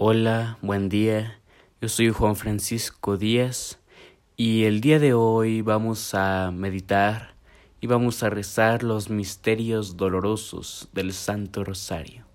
[0.00, 1.40] Hola, buen día.
[1.80, 3.80] Yo soy Juan Francisco Díaz
[4.36, 7.34] y el día de hoy vamos a meditar
[7.80, 12.26] y vamos a rezar los misterios dolorosos del Santo Rosario.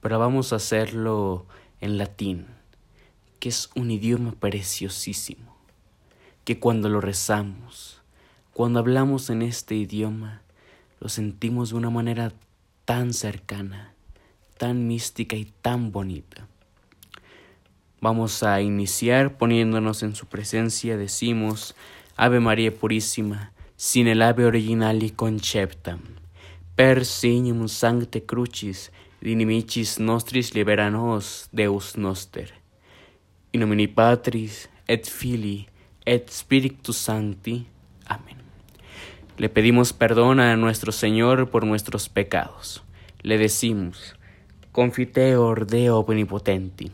[0.00, 1.46] Pero vamos a hacerlo
[1.80, 2.46] en latín,
[3.38, 5.56] que es un idioma preciosísimo,
[6.42, 8.02] que cuando lo rezamos,
[8.52, 10.42] cuando hablamos en este idioma,
[10.98, 12.32] lo sentimos de una manera
[12.84, 13.94] tan cercana,
[14.58, 16.49] tan mística y tan bonita.
[18.00, 21.74] Vamos a iniciar poniéndonos en su presencia, decimos,
[22.16, 26.00] Ave María Purísima, sin el ave original y conceptam,
[26.76, 28.90] per signum sancte crucis,
[29.20, 32.54] dinimicis nostris liberanos Deus noster.
[33.52, 35.68] In nomine Patris, et Filii,
[36.04, 37.66] et Spiritus Sancti.
[38.06, 38.36] Amén.
[39.36, 42.82] Le pedimos perdón a nuestro Señor por nuestros pecados.
[43.22, 44.16] Le decimos,
[44.72, 46.90] Confiteor Deo omnipotenti,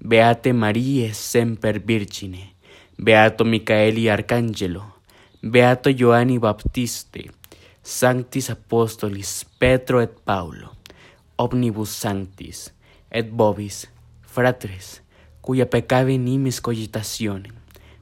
[0.00, 2.54] Beate Marie semper Virgine,
[2.96, 4.94] Beato Micaeli Arcangelo,
[5.42, 7.32] Beato Joanni Baptiste,
[7.82, 10.76] Sanctis Apostolis Petro et Paulo,
[11.36, 12.72] Omnibus Sanctis,
[13.10, 13.88] et Bobis,
[14.22, 15.02] Fratres,
[15.40, 17.50] cuya peccavi nimis cogitazione,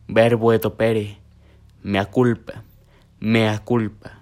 [0.06, 1.17] verbo et opere,
[1.83, 2.62] mea culpa,
[3.21, 4.19] mea culpa,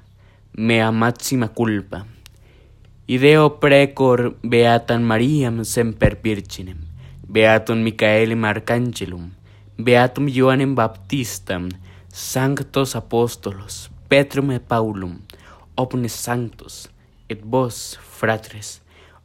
[0.52, 2.06] mea maxima culpa.
[3.08, 6.83] Ideo precor beatam Mariam semper virginem,
[7.26, 9.30] Beatum Michaelem Arcangelum,
[9.78, 11.70] Beatum Ioannem Baptistam,
[12.12, 15.18] Sanctos Apostolos, Petrum et Paulum,
[15.74, 16.90] omnes sanctos,
[17.28, 18.82] et vos, fratres,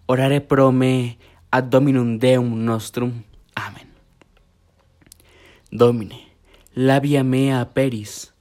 [0.07, 1.17] orare pro me
[1.51, 3.21] ad Dominum Deum nostrum.
[3.53, 3.91] Amen.
[5.69, 6.23] Domine,
[6.75, 8.31] labia mea aperis,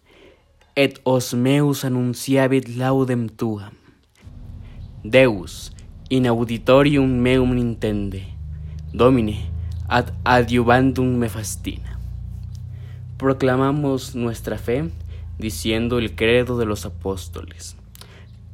[0.76, 3.74] et os meus annunciabit laudem tuam.
[5.02, 5.72] Deus,
[6.10, 8.37] in auditorium meum intende,
[8.92, 9.50] Domine,
[9.86, 11.98] ad adiuvandum me fastina.
[13.18, 14.90] Proclamamos nuestra fe
[15.38, 17.76] diciendo el credo de los apóstoles.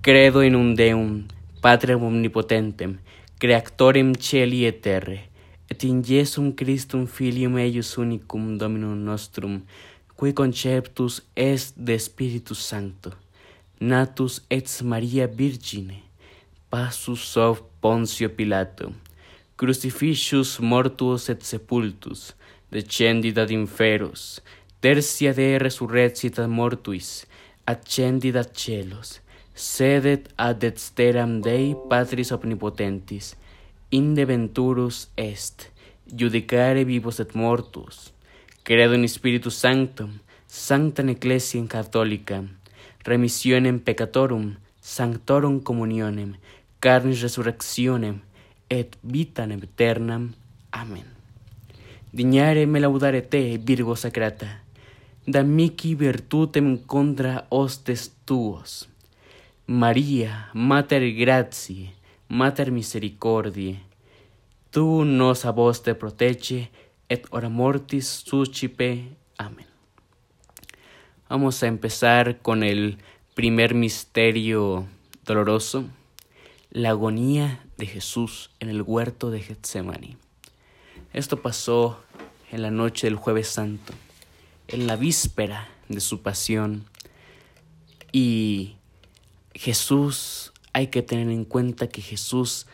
[0.01, 1.25] Credo in un Deum,
[1.61, 2.99] Patrem omnipotentem,
[3.39, 9.63] Creatorem celi et et in Jesum Christum Filium eius unicum Dominum nostrum,
[10.17, 13.11] qui conceptus est de Spiritus Sancto,
[13.81, 16.03] natus et Maria Virgine,
[16.71, 18.93] passus sov Poncio Pilato,
[19.57, 22.35] crucifixus mortuus et sepultus,
[22.71, 24.41] descendit ad inferos,
[24.81, 27.27] tertia de resurrecit ad mortuis,
[27.67, 29.21] ascendit ad celos,
[29.55, 33.35] sedet ad dexteram Dei Patris omnipotentis,
[33.91, 35.71] inde venturus est,
[36.11, 38.13] judicare vivos et mortus.
[38.65, 42.49] Credo in Spiritus Sanctum, Sanctam Ecclesiam Catholicam,
[43.05, 46.35] remissionem peccatorum, sanctorum communionem,
[46.81, 48.21] carnis resurrectionem,
[48.81, 50.33] et vitam aeternam.
[50.73, 51.07] Amen.
[52.13, 54.61] Dignare me laudare te, Virgo Sacrata,
[55.27, 58.89] da mihi virtutem contra hostes tuos.
[59.67, 61.95] María, Mater gratiae,
[62.29, 63.81] Mater misericordiae,
[64.71, 66.71] tu nos a vos te protege,
[67.09, 69.17] et ora mortis suscipe.
[69.39, 69.67] Amén.
[71.29, 72.99] Vamos a empezar con el
[73.35, 74.87] primer misterio
[75.25, 75.85] doloroso,
[76.71, 80.17] la agonía de Jesús en el huerto de Getsemaní.
[81.13, 82.01] Esto pasó
[82.51, 83.93] en la noche del jueves santo,
[84.69, 86.87] en la víspera de su pasión.
[88.11, 88.77] Y
[89.55, 92.67] Jesús, hay que tener en cuenta que Jesús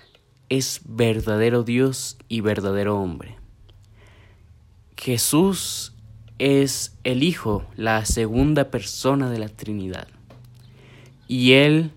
[0.49, 3.37] es verdadero Dios y verdadero hombre.
[4.97, 5.93] Jesús
[6.39, 10.07] es el Hijo, la segunda persona de la Trinidad.
[11.27, 11.91] Y Él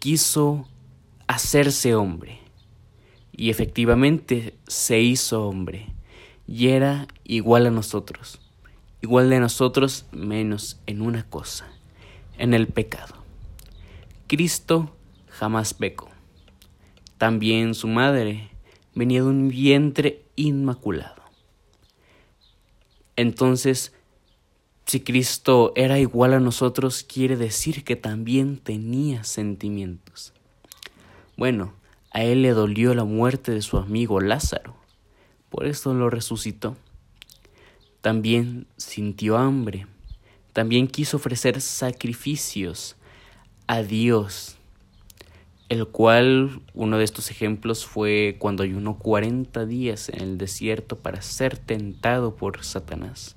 [0.00, 0.68] quiso
[1.26, 2.41] hacerse hombre.
[3.32, 5.86] Y efectivamente se hizo hombre.
[6.46, 8.40] Y era igual a nosotros.
[9.00, 11.66] Igual de nosotros menos en una cosa,
[12.38, 13.16] en el pecado.
[14.28, 14.94] Cristo
[15.28, 16.08] jamás pecó.
[17.18, 18.50] También su madre
[18.94, 21.22] venía de un vientre inmaculado.
[23.16, 23.92] Entonces,
[24.86, 30.32] si Cristo era igual a nosotros, quiere decir que también tenía sentimientos.
[31.36, 31.74] Bueno,
[32.12, 34.76] a él le dolió la muerte de su amigo Lázaro,
[35.48, 36.76] por eso lo resucitó.
[38.00, 39.86] También sintió hambre,
[40.52, 42.96] también quiso ofrecer sacrificios
[43.66, 44.56] a Dios,
[45.68, 51.22] el cual uno de estos ejemplos fue cuando ayunó cuarenta días en el desierto para
[51.22, 53.36] ser tentado por Satanás.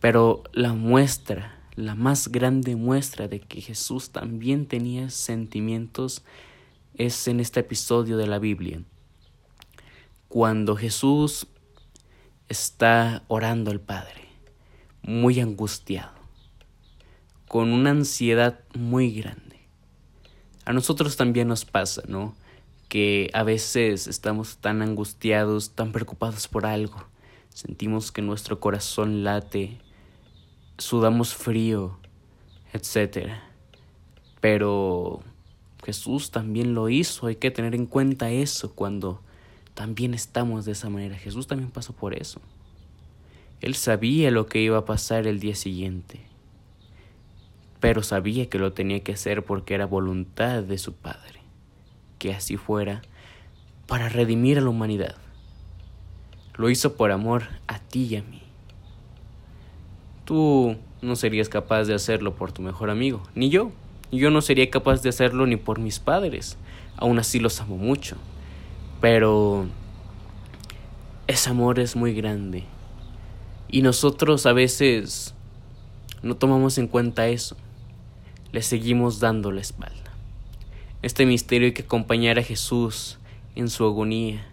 [0.00, 6.22] Pero la muestra, la más grande muestra de que Jesús también tenía sentimientos
[6.94, 8.82] es en este episodio de la Biblia,
[10.28, 11.46] cuando Jesús
[12.48, 14.28] está orando al Padre,
[15.02, 16.12] muy angustiado,
[17.48, 19.60] con una ansiedad muy grande.
[20.64, 22.36] A nosotros también nos pasa, ¿no?
[22.88, 27.06] Que a veces estamos tan angustiados, tan preocupados por algo,
[27.48, 29.78] sentimos que nuestro corazón late,
[30.78, 31.98] sudamos frío,
[32.72, 33.30] etc.
[34.40, 35.22] Pero
[35.84, 39.20] Jesús también lo hizo, hay que tener en cuenta eso cuando
[39.74, 41.16] también estamos de esa manera.
[41.16, 42.40] Jesús también pasó por eso.
[43.60, 46.20] Él sabía lo que iba a pasar el día siguiente,
[47.80, 51.40] pero sabía que lo tenía que hacer porque era voluntad de su Padre,
[52.18, 53.02] que así fuera,
[53.86, 55.16] para redimir a la humanidad.
[56.56, 58.42] Lo hizo por amor a ti y a mí.
[60.24, 63.72] Tú no serías capaz de hacerlo por tu mejor amigo, ni yo.
[64.12, 66.58] Yo no sería capaz de hacerlo ni por mis padres.
[66.96, 68.16] Aún así los amo mucho.
[69.00, 69.66] Pero
[71.26, 72.64] ese amor es muy grande.
[73.70, 75.34] Y nosotros a veces
[76.22, 77.56] no tomamos en cuenta eso.
[78.52, 80.12] Le seguimos dando la espalda.
[81.00, 83.18] Este misterio hay que acompañar a Jesús
[83.54, 84.46] en su agonía,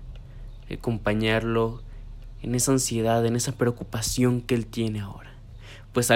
[0.72, 1.82] acompañarlo
[2.42, 5.34] en esa ansiedad, en esa preocupación que Él tiene ahora.
[5.92, 6.10] Pues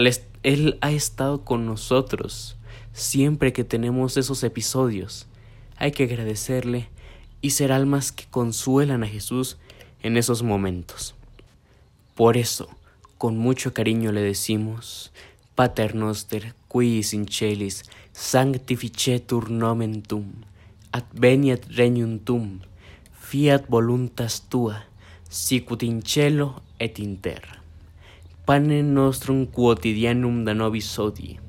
[0.43, 2.55] Él ha estado con nosotros
[2.93, 5.27] siempre que tenemos esos episodios.
[5.77, 6.89] Hay que agradecerle
[7.41, 9.57] y ser almas que consuelan a Jesús
[10.01, 11.15] en esos momentos.
[12.15, 12.69] Por eso,
[13.17, 15.11] con mucho cariño le decimos,
[15.55, 20.25] Pater noster, qui sincelis sanctificetur nomen tum,
[20.91, 22.17] adveniat regnum
[23.13, 24.85] fiat voluntas tua,
[25.29, 27.61] sicut in cielo et in terra.
[28.45, 31.39] Pane nostrum quotidianum da nobis odie,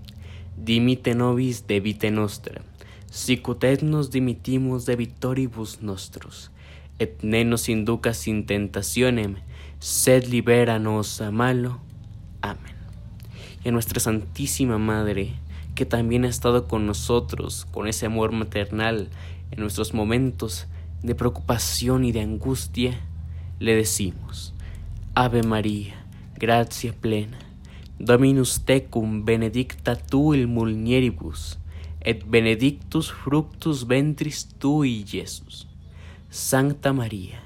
[0.56, 2.62] dimite nobis de vite nostra,
[3.11, 6.51] sicut nos dimitimos de vitoribus nostros,
[6.99, 9.37] et ne nos inducas in tentationem,
[9.79, 11.81] sed liberanos a malo.
[12.41, 12.75] Amén.
[13.65, 15.35] Y a nuestra Santísima Madre,
[15.75, 19.09] que también ha estado con nosotros, con ese amor maternal,
[19.51, 20.67] en nuestros momentos
[21.03, 22.99] de preocupación y de angustia,
[23.59, 24.55] le decimos,
[25.15, 25.95] Ave María,
[26.37, 27.39] gracia plena,
[27.99, 31.58] Dominus tecum benedicta tu il mulieribus,
[32.02, 35.67] et benedictus fructus ventris tui, Iesus.
[36.29, 37.38] Sancta Maria,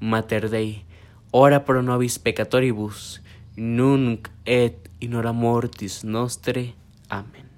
[0.00, 0.84] Mater Dei,
[1.32, 3.22] ora pro nobis peccatoribus,
[3.56, 6.74] nunc et in hora mortis nostre.
[7.08, 7.48] Amen.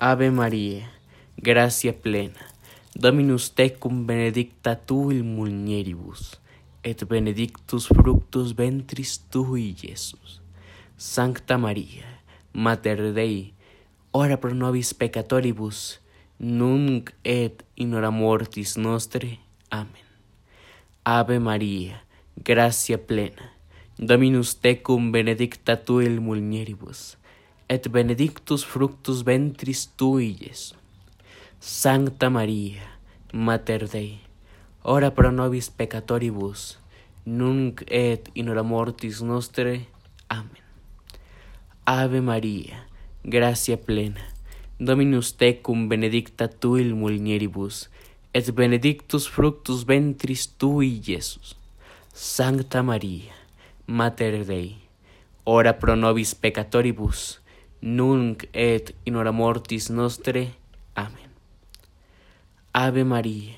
[0.00, 0.88] Ave Maria,
[1.36, 2.48] gracia plena,
[2.96, 6.40] Dominus tecum benedicta tu il mulieribus,
[6.82, 10.37] et benedictus fructus ventris tui, Iesus.
[11.00, 13.54] Sancta Maria, Mater Dei,
[14.10, 16.00] ora pro nobis peccatoribus,
[16.38, 19.38] nunc et in hora mortis nostre.
[19.70, 20.08] Amen.
[21.04, 22.02] Ave Maria,
[22.34, 23.54] gracia plena,
[23.96, 27.16] Dominus tecum benedicta tu il mulieribus,
[27.68, 30.34] et benedictus fructus ventris tui.
[31.60, 32.82] Sancta Maria,
[33.32, 34.18] Mater Dei,
[34.82, 36.80] ora pro nobis peccatoribus,
[37.24, 39.86] nunc et in hora mortis nostre.
[40.26, 40.67] Amen.
[41.90, 42.84] Ave Maria,
[43.24, 44.20] gracia plena,
[44.78, 47.88] Dominus tecum benedicta tu il mulieribus,
[48.34, 51.56] et benedictus fructus ventris tui, Iesus.
[52.12, 53.32] Sancta Maria,
[53.86, 54.76] Mater Dei,
[55.44, 57.40] ora pro nobis peccatoribus,
[57.80, 60.52] nunc et in hora mortis nostre.
[60.92, 61.32] Amen.
[62.74, 63.56] Ave Maria,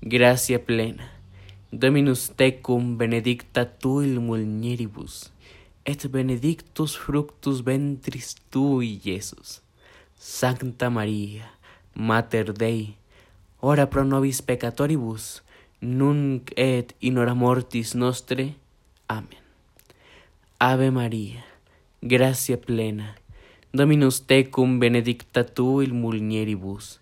[0.00, 1.10] gracia plena,
[1.72, 5.32] Dominus tecum benedicta tu il mulieribus,
[5.84, 9.60] et benedictus fructus ventris tui, Iesus.
[10.18, 11.50] Sancta Maria,
[11.94, 12.94] Mater Dei,
[13.60, 15.42] ora pro nobis peccatoribus,
[15.80, 18.54] nunc et in hora mortis nostre.
[19.08, 19.42] Amen.
[20.58, 21.42] Ave Maria,
[22.00, 23.16] gracia plena,
[23.74, 27.00] Dominus tecum benedicta tu il mulieribus,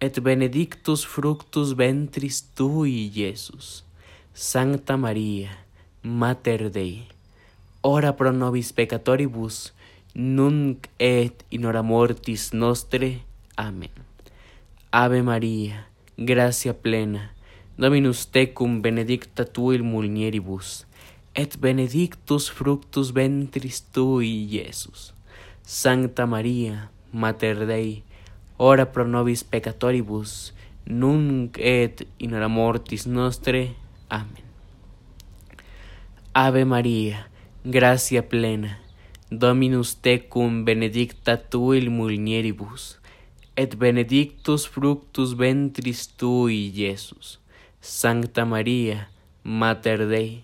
[0.00, 3.84] et benedictus fructus ventris tui, Iesus.
[4.32, 5.50] Sancta Maria,
[6.02, 7.08] Mater Dei,
[7.82, 9.72] ora pro nobis peccatoribus,
[10.14, 13.22] nunc et in hora mortis nostre.
[13.56, 13.90] Amen.
[14.90, 15.86] Ave Maria,
[16.16, 17.32] gracia plena,
[17.76, 20.86] Dominus tecum benedicta tu il mulieribus,
[21.34, 25.14] et benedictus fructus ventris tui, Iesus.
[25.64, 28.02] Sancta Maria, Mater Dei,
[28.58, 30.52] ora pro nobis peccatoribus,
[30.84, 33.74] nunc et in hora mortis nostre.
[34.08, 34.44] Amen.
[36.34, 37.26] Ave Maria,
[37.64, 38.80] gracia plena,
[39.30, 42.98] Dominus tecum benedicta tu il mulieribus,
[43.56, 47.38] et benedictus fructus ventris tui, Iesus.
[47.80, 49.08] Sancta Maria,
[49.44, 50.42] Mater Dei,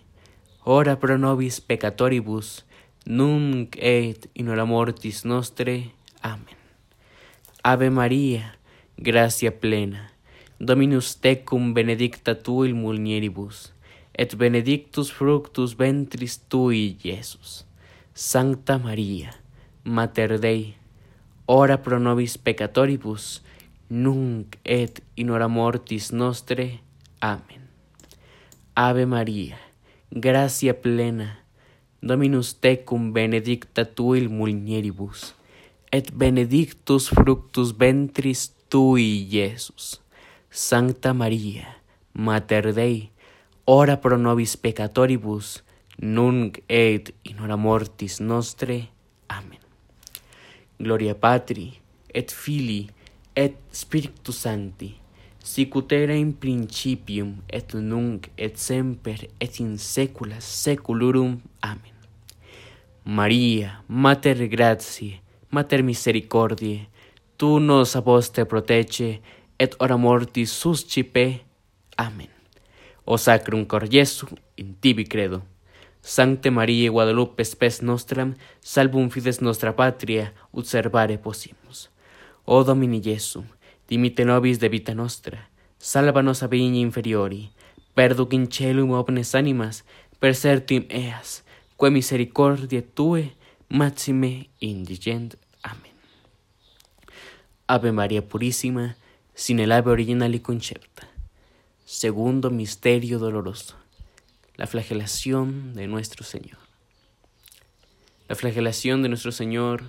[0.65, 2.65] ora pro nobis peccatoribus,
[3.05, 5.91] nunc et in hora mortis nostre.
[6.23, 6.57] Amen.
[7.63, 8.59] Ave María,
[8.97, 10.13] gracia plena,
[10.61, 13.73] Dominus tecum benedicta tu il mulieribus,
[14.19, 17.65] et benedictus fructus ventris tui, Iesus.
[18.15, 19.31] Sancta María,
[19.85, 20.75] Mater Dei,
[21.47, 23.45] ora pro nobis peccatoribus,
[23.89, 26.81] nunc et in hora mortis nostre.
[27.21, 27.63] Amen.
[28.75, 29.57] Ave María,
[30.11, 31.39] gracia plena,
[32.03, 35.35] Dominus tecum benedicta tu mulieribus,
[35.93, 40.01] et benedictus fructus ventris tui, Iesus.
[40.51, 41.79] Sancta María,
[42.13, 43.11] Mater Dei,
[43.71, 45.63] ora pro nobis peccatoribus,
[46.01, 48.89] nunc et in hora mortis nostre.
[49.29, 49.61] Amen.
[50.79, 51.75] Gloria Patri,
[52.09, 52.89] et Filii,
[53.37, 54.95] et Spiritus Sancti,
[55.45, 61.37] sicut era in principium, et nunc, et semper, et in saecula saeculorum.
[61.61, 61.99] Amen.
[63.05, 65.21] Maria, Mater Gratiae,
[65.51, 66.89] Mater Misericordiae,
[67.37, 69.21] tu nos a te protege,
[69.59, 71.45] et ora mortis suscipe.
[71.99, 72.38] Amen.
[73.11, 75.43] O sacrum cor Jesu in tibi credo.
[76.03, 80.67] Sancte Maria Guadalupe spes nostram, salvum fides nostra patria, ut
[81.23, 81.89] possimus.
[82.45, 83.47] O Domini Jesu,
[83.89, 85.49] dimite nobis de vita nostra,
[85.79, 87.51] salva nos a inferiori,
[87.95, 89.85] perduc in celum omnes animas,
[90.21, 91.43] per certum eas,
[91.79, 93.33] quae misericordia tue,
[93.71, 95.35] maxime indigent.
[95.63, 95.97] Amen.
[97.67, 98.97] Ave María Purísima,
[99.35, 101.09] sin el ave original y concepta.
[101.91, 103.75] Segundo misterio doloroso,
[104.57, 106.59] la flagelación de nuestro Señor.
[108.29, 109.85] La flagelación de nuestro Señor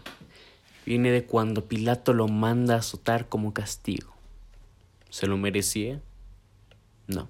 [0.85, 4.15] viene de cuando Pilato lo manda a azotar como castigo.
[5.09, 6.01] ¿Se lo merecía?
[7.07, 7.27] No,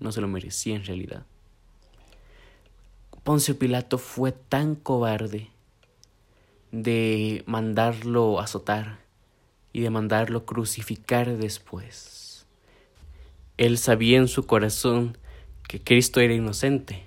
[0.00, 1.24] no se lo merecía en realidad.
[3.22, 5.50] Poncio Pilato fue tan cobarde
[6.72, 8.98] de mandarlo azotar
[9.72, 12.13] y de mandarlo crucificar después.
[13.56, 15.16] Él sabía en su corazón
[15.68, 17.04] que Cristo era inocente,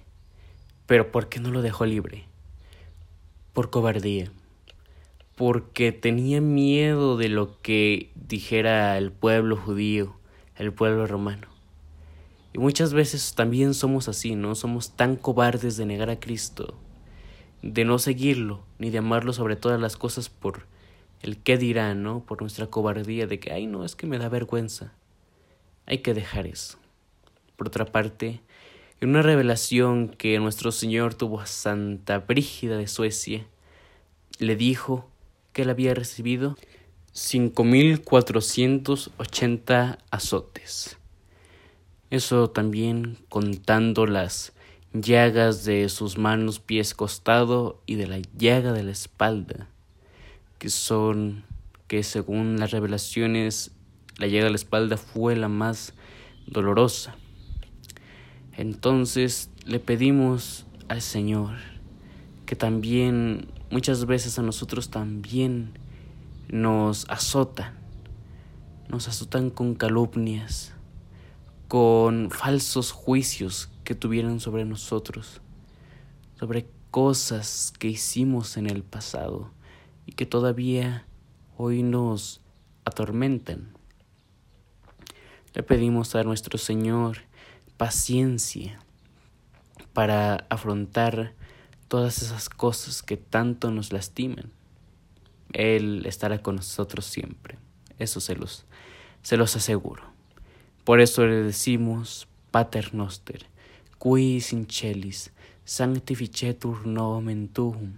[0.86, 2.24] pero ¿por qué no lo dejó libre?
[3.51, 4.32] Por cobardía,
[5.36, 10.16] porque tenía miedo de lo que dijera el pueblo judío,
[10.56, 11.48] el pueblo romano.
[12.54, 14.56] Y muchas veces también somos así, ¿no?
[14.56, 16.75] Somos tan cobardes de negar a Cristo,
[17.62, 20.66] de no seguirlo, ni de amarlo sobre todas las cosas por
[21.22, 22.22] el qué dirá, ¿no?
[22.22, 24.94] Por nuestra cobardía de que, ay, no, es que me da vergüenza.
[25.88, 26.77] Hay que dejar eso.
[27.56, 28.41] Por otra parte,
[29.00, 33.46] en una revelación que nuestro Señor tuvo a Santa Brígida de Suecia,
[34.38, 35.10] le dijo
[35.53, 36.56] que él había recibido
[37.13, 40.98] 5.480 azotes.
[42.10, 44.53] Eso también contando las
[44.94, 49.70] llagas de sus manos, pies, costado y de la llaga de la espalda,
[50.60, 51.46] que son
[51.88, 53.72] que según las revelaciones
[54.17, 55.93] la llaga de la espalda fue la más
[56.47, 57.15] dolorosa.
[58.53, 61.57] Entonces le pedimos al Señor
[62.45, 65.77] que también muchas veces a nosotros también
[66.50, 67.74] nos azotan,
[68.89, 70.74] nos azotan con calumnias,
[71.67, 75.41] con falsos juicios que tuvieron sobre nosotros,
[76.39, 79.51] sobre cosas que hicimos en el pasado
[80.05, 81.05] y que todavía
[81.57, 82.41] hoy nos
[82.86, 83.76] atormentan.
[85.54, 87.20] Le pedimos a nuestro Señor
[87.77, 88.80] paciencia
[89.94, 91.34] para afrontar
[91.88, 94.51] todas esas cosas que tanto nos lastiman.
[95.54, 97.58] Él estará con nosotros siempre,
[97.98, 98.66] eso se los,
[99.22, 100.04] se los aseguro.
[100.84, 103.46] Por eso le decimos Pater Noster,
[104.00, 105.32] qui sincelis
[105.66, 107.98] sanctificetur nomen tuum,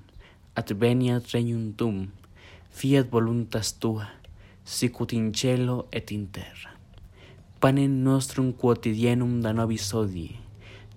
[0.55, 2.07] adveniat regnum
[2.71, 4.09] fiat voluntas tua,
[4.63, 6.78] sicut in cielo et in terra.
[7.59, 10.39] Panem nostrum quotidianum da nobis hodie,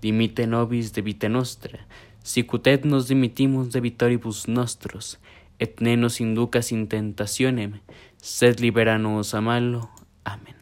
[0.01, 1.81] dimite nobis de vita nostra,
[2.23, 5.19] sicut et nos dimitimus de vitoribus nostros,
[5.59, 7.81] et ne nos inducas in tentationem,
[8.23, 9.91] sed libera nos a malo.
[10.23, 10.55] Amén.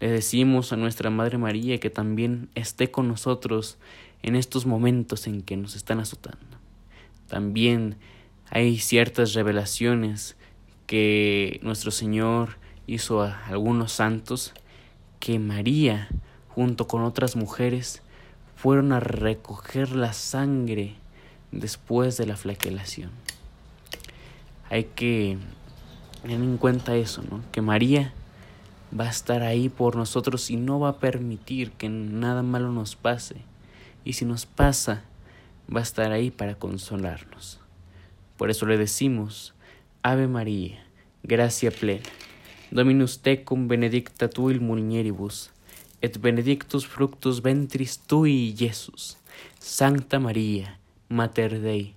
[0.00, 3.78] Le decimos a nuestra Madre María que también esté con nosotros
[4.22, 6.58] en estos momentos en que nos están azotando.
[7.28, 7.94] También
[8.50, 10.36] hay ciertas revelaciones
[10.88, 14.52] que nuestro Señor hizo a algunos santos
[15.20, 16.08] que María,
[16.48, 18.02] junto con otras mujeres,
[18.56, 20.96] fueron a recoger la sangre
[21.52, 23.10] después de la flagelación.
[24.68, 25.38] Hay que
[26.22, 27.42] tener en cuenta eso, ¿no?
[27.52, 28.12] Que María
[28.98, 32.96] va a estar ahí por nosotros y no va a permitir que nada malo nos
[32.96, 33.36] pase.
[34.04, 35.04] Y si nos pasa,
[35.74, 37.60] va a estar ahí para consolarnos.
[38.36, 39.54] Por eso le decimos,
[40.02, 40.84] Ave María,
[41.22, 42.08] gracia plena,
[42.70, 45.50] Dominus tecum benedicta tu il mulieribus,
[46.00, 49.16] et benedictus fructus ventris tui, Iesus.
[49.58, 51.94] Sancta María, Mater Dei,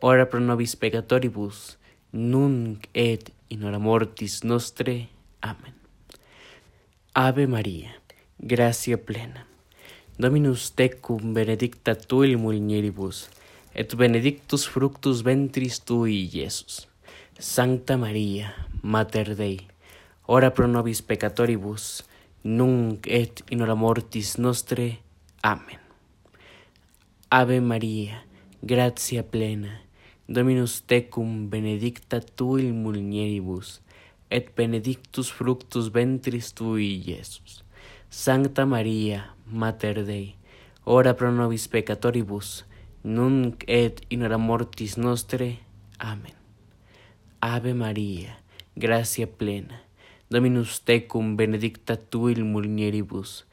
[0.00, 1.78] ora pro nobis peccatoribus,
[2.10, 5.08] nunc et in hora mortis nostre.
[5.40, 5.74] Amén.
[7.14, 7.94] Ave María,
[8.38, 9.46] gracia plena,
[10.18, 13.28] Dominus tecum benedicta tu il mulieribus,
[13.72, 16.88] et benedictus fructus ventris tui, Iesus.
[17.38, 19.60] Sancta María, Mater Dei,
[20.30, 22.04] ora pro nobis peccatoribus,
[22.44, 25.00] nunc et in hora mortis nostre.
[25.42, 25.80] Amén.
[27.30, 28.26] Ave María,
[28.60, 29.80] gracia plena,
[30.28, 33.80] Dominus tecum benedicta tu in mulieribus,
[34.28, 37.64] et benedictus fructus ventris tui, Iesus.
[38.10, 40.36] Sancta María, Mater Dei,
[40.84, 42.66] ora pro nobis peccatoribus,
[43.02, 45.60] nunc et in hora mortis nostre.
[45.98, 46.36] Amén.
[47.40, 48.44] Ave María,
[48.76, 49.87] gracia plena,
[50.30, 53.46] Dominus tecum benedicta tu in mulieribus,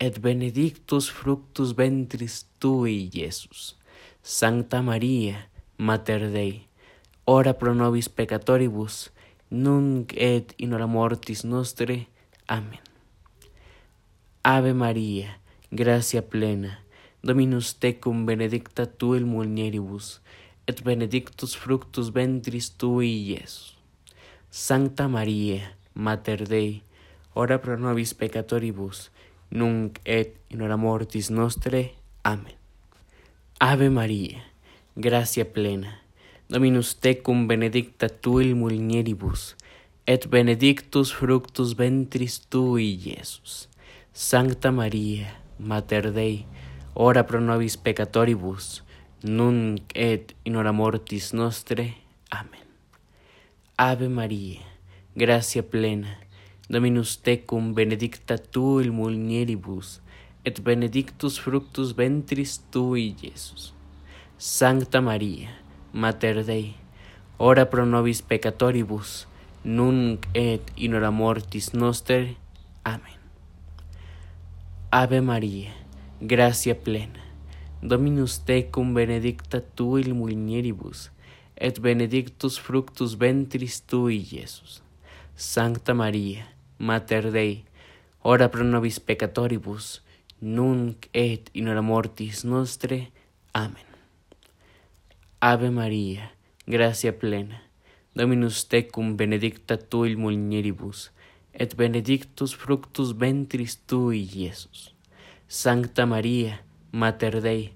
[0.00, 3.76] et benedictus fructus ventris tui, Iesus.
[4.22, 6.68] Sancta María, Mater Dei,
[7.26, 9.10] ora pro nobis peccatoribus,
[9.50, 12.08] nunc et in hora mortis nostre.
[12.48, 12.80] Amén.
[14.42, 15.38] Ave María,
[15.70, 16.80] gracia plena,
[17.22, 20.22] Dominus tecum benedicta tu in mulieribus,
[20.66, 23.76] et benedictus fructus ventris tui, Iesus.
[24.50, 26.82] Sancta María, Mater Dei,
[27.34, 29.10] ora pro nobis peccatoribus,
[29.50, 31.92] nunc et in hora mortis nostre.
[32.22, 32.56] Amén.
[33.60, 34.42] Ave María,
[34.96, 36.02] gracia plena,
[36.52, 39.56] Dominus tecum benedicta tu in mulieribus,
[40.06, 43.68] et benedictus fructus ventris tui, Iesus.
[44.12, 46.44] Sancta María, Mater Dei,
[46.92, 48.82] ora pro nobis peccatoribus,
[49.22, 51.94] nunc et in hora mortis nostre.
[52.30, 52.66] Amén.
[53.78, 54.60] Ave María,
[55.14, 56.18] gracia plena,
[56.68, 60.00] Dominus tecum benedicta tu in mulieribus,
[60.44, 63.74] et benedictus fructus ventris tui, Iesus.
[64.38, 65.50] Sancta María,
[65.92, 66.74] Mater Dei,
[67.36, 69.26] ora pro nobis peccatoribus,
[69.64, 72.36] nunc et in hora mortis nostre.
[72.82, 73.20] Amén.
[74.90, 75.74] Ave María,
[76.20, 77.20] gracia plena,
[77.82, 81.10] Dominus tecum benedicta tu in mulieribus,
[81.54, 84.80] et benedictus fructus ventris tui, Iesus.
[85.36, 86.46] Sancta María,
[86.78, 87.64] Mater Dei,
[88.22, 90.02] ora pro nobis peccatoribus,
[90.40, 93.10] nunc et in hora mortis nostre.
[93.52, 93.86] Amén.
[95.40, 96.32] Ave María,
[96.66, 97.62] gracia plena,
[98.14, 101.12] Dominus tecum benedicta tu in mulieribus,
[101.52, 104.92] et benedictus fructus ventris tui, Iesus.
[105.48, 106.60] Sancta María,
[106.92, 107.72] Mater Dei,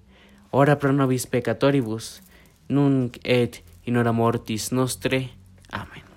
[0.50, 2.20] ora pro nobis peccatoribus,
[2.68, 5.30] nunc et in hora mortis nostre.
[5.70, 6.15] Amén.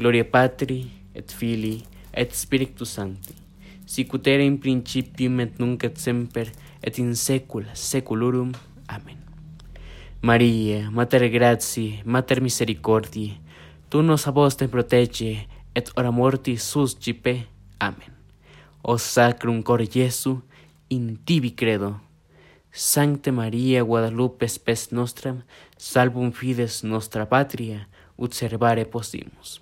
[0.00, 1.84] Gloria Patri, et Filii,
[2.16, 3.34] et Spiritus Sancti,
[3.84, 6.48] sicut erat in principium et nunc et semper
[6.80, 8.54] et in saecula saeculorum.
[8.88, 9.20] Amen.
[10.22, 13.36] Maria, Mater Gratiae, Mater Misericordiae,
[13.90, 17.36] tu nos a vos te protege et ora mortis suscipe.
[17.78, 18.16] Amen.
[18.82, 20.40] O Sacrum Cor Jesu,
[20.88, 22.00] in tibi credo.
[22.72, 25.44] Sancte Maria Guadalupe spes nostram,
[25.76, 27.84] salvum fides nostra patria,
[28.16, 29.60] ut servare possimus.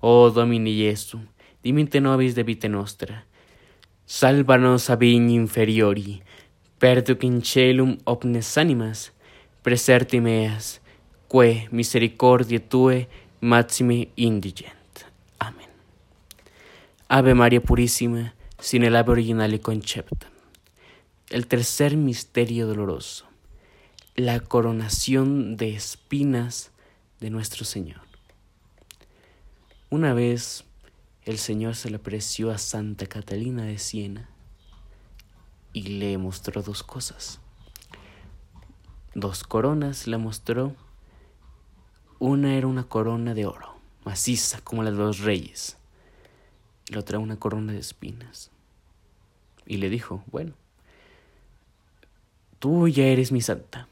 [0.00, 1.18] O Domini Jesu,
[1.62, 3.24] dimite nobis de vite nostra,
[4.06, 6.22] salva nos a vigni inferiori,
[6.78, 9.12] perduc in celum omnes animas,
[9.62, 10.80] preserti meas,
[11.28, 13.08] que misericordia tue
[13.40, 15.04] maxime indigent.
[15.38, 15.68] Amén.
[17.08, 20.30] Ave María Purísima, sin el ave original y concepta.
[21.28, 23.26] El tercer misterio doloroso,
[24.16, 26.70] la coronación de espinas
[27.20, 28.07] de nuestro Señor.
[29.90, 30.64] Una vez
[31.24, 34.28] el Señor se le apreció a Santa Catalina de Siena
[35.72, 37.40] y le mostró dos cosas.
[39.14, 40.76] Dos coronas le mostró.
[42.18, 45.78] Una era una corona de oro, maciza como la de los reyes.
[46.90, 48.50] Y la otra una corona de espinas.
[49.64, 50.52] Y le dijo, bueno,
[52.58, 53.87] tú ya eres mi santa.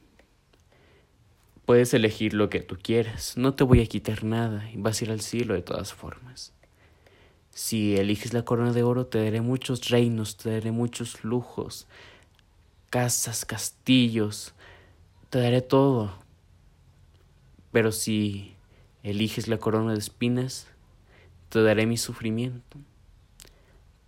[1.67, 5.05] Puedes elegir lo que tú quieras, no te voy a quitar nada y vas a
[5.05, 6.53] ir al cielo de todas formas.
[7.51, 11.89] Si eliges la corona de oro, te daré muchos reinos, te daré muchos lujos,
[12.89, 14.55] casas, castillos,
[15.29, 16.15] te daré todo.
[17.73, 18.55] Pero si
[19.03, 20.69] eliges la corona de espinas,
[21.49, 22.79] te daré mi sufrimiento,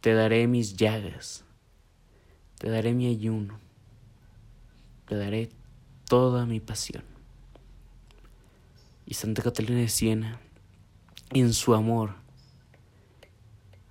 [0.00, 1.42] te daré mis llagas,
[2.58, 3.58] te daré mi ayuno,
[5.08, 5.48] te daré
[6.06, 7.07] toda mi pasión.
[9.08, 10.38] Y Santa Catalina de Siena,
[11.30, 12.16] en su amor,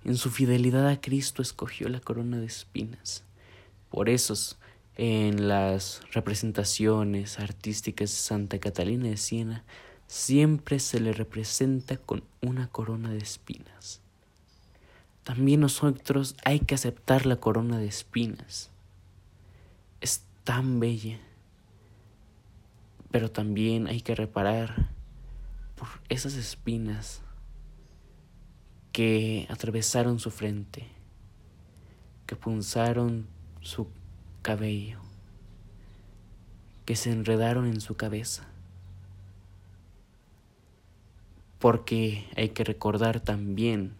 [0.04, 3.24] en su fidelidad a Cristo, escogió la corona de espinas.
[3.90, 4.36] Por eso,
[4.94, 9.64] en las representaciones artísticas de Santa Catalina de Siena,
[10.06, 14.00] siempre se le representa con una corona de espinas.
[15.24, 18.70] También nosotros hay que aceptar la corona de espinas.
[20.00, 21.18] Es tan bella,
[23.10, 24.96] pero también hay que reparar
[25.78, 27.22] por esas espinas
[28.92, 30.88] que atravesaron su frente,
[32.26, 33.26] que punzaron
[33.60, 33.86] su
[34.42, 34.98] cabello,
[36.84, 38.48] que se enredaron en su cabeza.
[41.58, 43.94] Porque hay que recordar también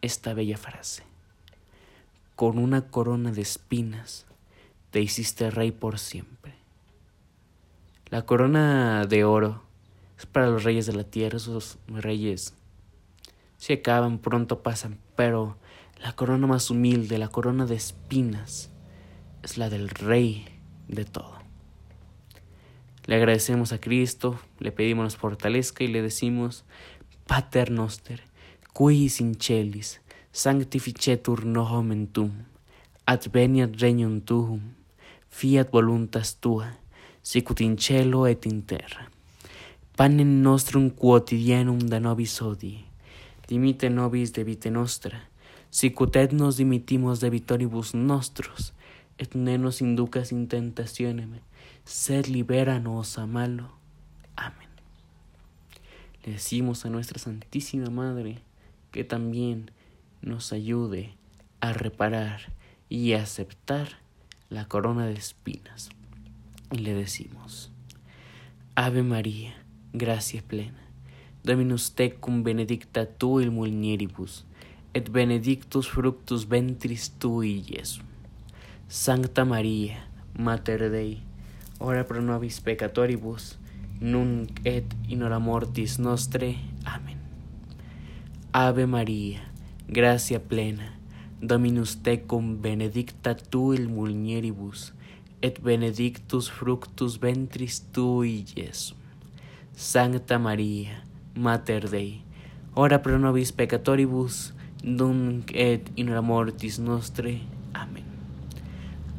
[0.00, 1.04] esta bella frase.
[2.36, 4.26] Con una corona de espinas
[4.90, 6.54] te hiciste rey por siempre.
[8.10, 9.71] La corona de oro
[10.22, 12.54] es para los reyes de la tierra, esos reyes
[13.56, 15.56] se acaban, pronto pasan, pero
[16.00, 18.70] la corona más humilde, la corona de espinas,
[19.42, 20.46] es la del Rey
[20.86, 21.38] de todo.
[23.06, 26.64] Le agradecemos a Cristo, le pedimos nos fortalezca y le decimos,
[27.26, 28.22] Pater noster,
[28.72, 32.30] qui sincelis, sanctificetur nomen tum,
[33.06, 34.74] adveniat regnum tuum,
[35.28, 36.78] fiat voluntas tua,
[37.22, 37.76] sicut in
[38.28, 39.11] et in terra.
[39.96, 42.84] Panem nostrum quotidianum da nobis odie,
[43.46, 45.20] dimite nobis debite nostra,
[45.70, 48.72] sicut et nos dimitimos debitoribus nostros,
[49.18, 51.40] et ne nos inducas in tentationem,
[51.84, 53.68] sed libéranos a malo.
[54.34, 54.68] Amén.
[56.24, 58.38] Le decimos a nuestra Santísima Madre
[58.92, 59.70] que también
[60.22, 61.14] nos ayude
[61.60, 62.52] a reparar
[62.88, 63.98] y aceptar
[64.48, 65.90] la corona de espinas.
[66.70, 67.70] Y le decimos,
[68.74, 69.61] Ave María,
[69.92, 70.80] gracia plena,
[71.44, 74.44] Dominus tecum benedicta tu il mulieribus,
[74.94, 78.06] et benedictus fructus ventris tui, Jesum.
[78.88, 80.04] Sancta María,
[80.38, 81.20] Mater Dei,
[81.78, 83.58] ora pro nobis peccatoribus,
[84.00, 86.56] nunc et in hora mortis nostre.
[86.84, 87.18] Amén.
[88.52, 89.40] Ave María,
[89.88, 90.94] gracia plena,
[91.40, 94.92] Dominus tecum benedicta tu il mulieribus,
[95.42, 99.01] et benedictus fructus ventris tui, Jesum.
[99.82, 101.02] Sancta María,
[101.34, 102.22] Mater Dei,
[102.72, 107.40] ora pro nobis peccatoribus, nunc et in hora mortis nostre.
[107.74, 108.04] Amén.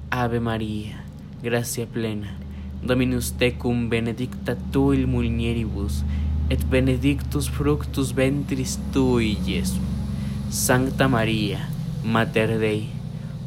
[0.09, 1.03] Ave María,
[1.43, 2.37] gracia plena,
[2.81, 6.05] Dominus tecum benedicta tu il mulieribus,
[6.49, 9.83] et benedictus fructus ventris tui, Jesum.
[10.49, 11.67] Sancta María,
[12.05, 12.87] Mater Dei,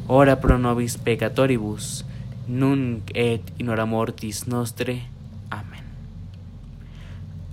[0.07, 2.05] ora pro nobis peccatoribus,
[2.47, 5.16] nunc et in hora mortis nostre.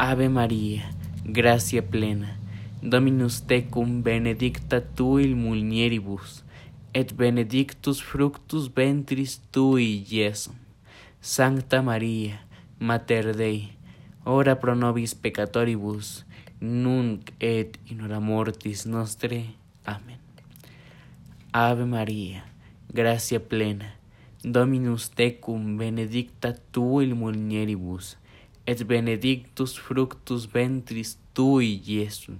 [0.07, 0.91] Ave María,
[1.25, 2.37] gracia plena,
[2.83, 6.45] Dominus tecum benedicta tu il mulieribus,
[6.93, 10.57] et benedictus fructus ventris tui, Jesum.
[11.23, 12.45] Sancta María,
[12.79, 13.73] Mater Dei,
[14.27, 16.27] ora pro nobis peccatoribus,
[16.61, 19.55] nunc et in hora mortis nostre.
[19.87, 20.21] Amén.
[21.51, 22.45] Ave María,
[22.93, 23.95] gracia plena,
[24.43, 28.19] Dominus tecum benedicta tu il mulieribus,
[28.67, 32.39] et benedictus fructus ventris tui, Jesum.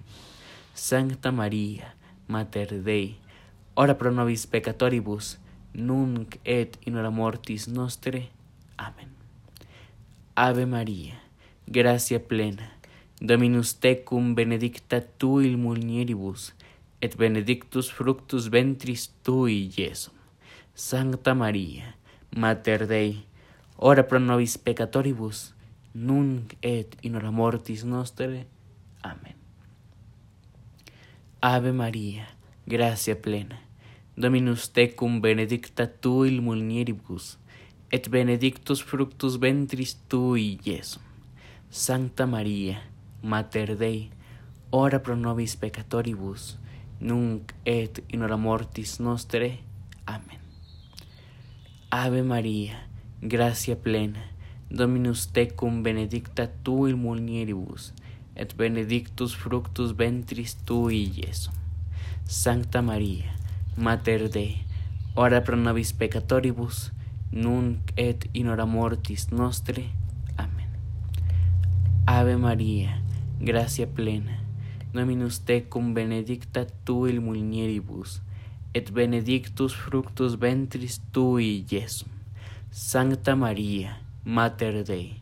[0.75, 1.95] Sancta María,
[2.27, 3.17] Mater Dei,
[3.75, 5.39] ora pro nobis peccatoribus,
[5.73, 8.31] nunc et in hora mortis nostre.
[8.77, 9.11] Amén.
[10.35, 11.21] Ave María,
[11.67, 12.73] gracia plena,
[13.21, 16.53] Dominus tecum benedicta tu il mulieribus,
[17.01, 20.15] et benedictus fructus ventris tui, Jesum.
[20.75, 21.95] Sancta María,
[22.35, 23.25] Mater Dei,
[23.77, 25.54] ora pro nobis peccatoribus,
[25.95, 28.47] nunc et in hora mortis nostre.
[29.03, 29.37] Amén.
[31.41, 32.27] Ave María,
[32.67, 33.61] gracia plena,
[34.17, 37.39] Dominus tecum benedicta tu il mulieribus,
[37.91, 41.03] et benedictus fructus ventris tui, Jesum.
[41.71, 42.81] Sancta María,
[43.23, 44.11] Mater Dei,
[44.71, 46.59] ora pro nobis peccatoribus,
[47.01, 49.59] nunc et in hora mortis nostre.
[50.07, 50.39] Amén.
[51.91, 52.89] Ave María,
[53.21, 54.23] gracia plena,
[54.75, 57.93] Dominus tecum benedicta tu il mulieribus,
[58.35, 61.55] et benedictus fructus ventris tui, Jesum.
[62.27, 63.31] Sancta María,
[63.77, 64.65] Mater Dei,
[65.15, 66.91] ora pro nobis peccatoribus,
[67.31, 69.85] nunc et in hora mortis nostre.
[70.37, 70.67] Amén.
[72.07, 73.01] Ave María,
[73.39, 74.41] gracia plena,
[74.93, 78.23] Dominus tecum benedicta tu il mulieribus,
[78.75, 82.09] et benedictus fructus ventris tui, Jesum.
[82.73, 85.21] Sancta Maria, Mater Dei,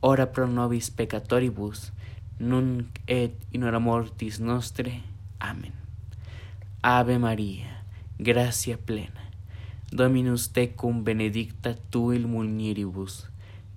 [0.00, 1.92] ora pro nobis peccatoribus,
[2.40, 5.02] nunc et in hora mortis nostre.
[5.38, 5.72] Amen.
[6.82, 7.84] Ave Maria,
[8.18, 9.30] gracia plena,
[9.92, 13.28] Dominus tecum benedicta tu il mulieribus,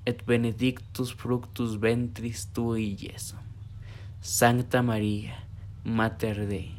[0.06, 3.40] et benedictus fructus ventris tui, Jesum.
[4.22, 5.38] Sancta Maria,
[5.84, 6.72] Mater Dei,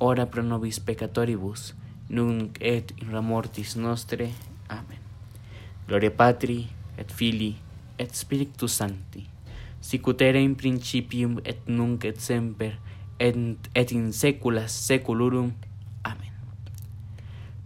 [0.00, 1.72] ora pro nobis peccatoribus,
[2.08, 4.28] nunc et in hora mortis nostre.
[4.68, 5.00] Amen.
[5.86, 7.56] Gloria Patri, et Filii,
[7.98, 9.26] et Spiritus Sancti,
[9.80, 12.74] sicut erat in principium et nunc et semper
[13.18, 13.36] et,
[13.74, 15.52] et in saecula saeculorum.
[16.04, 16.32] Amen.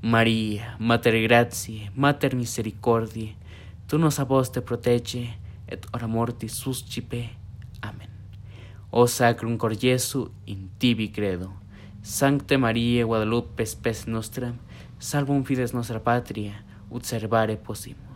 [0.03, 3.37] Maria, Mater Gratiae, Mater Misericordiae,
[3.88, 5.29] tu nos a vos te protege
[5.69, 7.29] et ora mortis suscipe.
[7.83, 8.11] Amen.
[8.91, 11.53] O sacrum cor Jesu, in tibi credo.
[12.03, 14.55] Sancte Mariae Guadalupe spes nostra,
[14.99, 18.08] salvum fides nostra patria, ut servare possimus.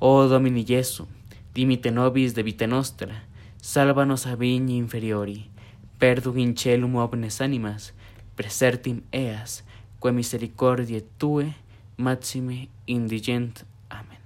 [0.00, 1.08] O Domini Jesu,
[1.52, 3.24] dimite nobis de vita nostra,
[3.60, 5.50] salvanos a vigni inferiori,
[5.98, 6.94] perdum in celum
[7.40, 7.94] animas,
[8.36, 9.64] presertim eas,
[9.98, 11.56] quae misericordiae Tue,
[11.96, 13.64] maxime indigent.
[13.90, 14.20] Amen.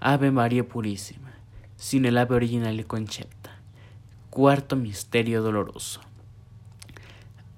[0.00, 1.32] Ave Maria Purissima,
[1.76, 3.60] sin el ave originale concepta.
[4.30, 6.00] Cuarto misterio doloroso.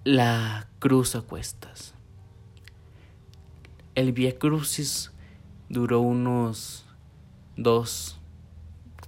[0.04, 1.94] La cruz a cuestas.
[3.94, 5.13] El Via Crucis
[5.68, 6.84] duró unos
[7.56, 8.18] dos,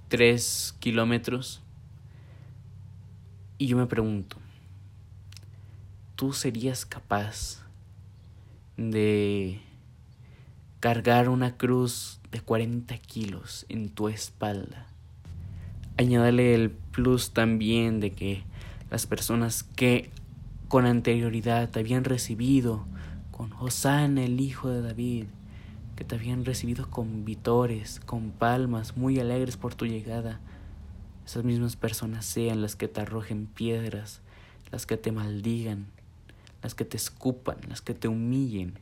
[0.07, 1.61] tres kilómetros.
[3.57, 4.37] Y yo me pregunto,
[6.15, 7.63] ¿tú serías capaz
[8.75, 9.61] de
[10.79, 14.87] cargar una cruz de 40 kilos en tu espalda?
[15.97, 18.43] añadirle el plus también de que
[18.89, 20.09] las personas que
[20.67, 22.85] con anterioridad te habían recibido
[23.31, 25.25] con Hosanna, el hijo de David,
[25.97, 30.39] que te habían recibido con vitores, con palmas, muy alegres por tu llegada,
[31.25, 34.21] esas mismas personas sean las que te arrojen piedras,
[34.71, 35.87] las que te maldigan,
[36.61, 38.75] las que te escupan, las que te humillen.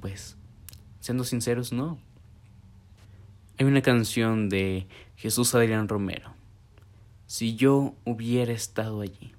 [0.00, 0.36] Pues,
[0.98, 1.96] siendo sinceros, no.
[3.58, 6.34] Hay una canción de Jesús Adrián Romero.
[7.28, 9.32] Si yo hubiera estado allí.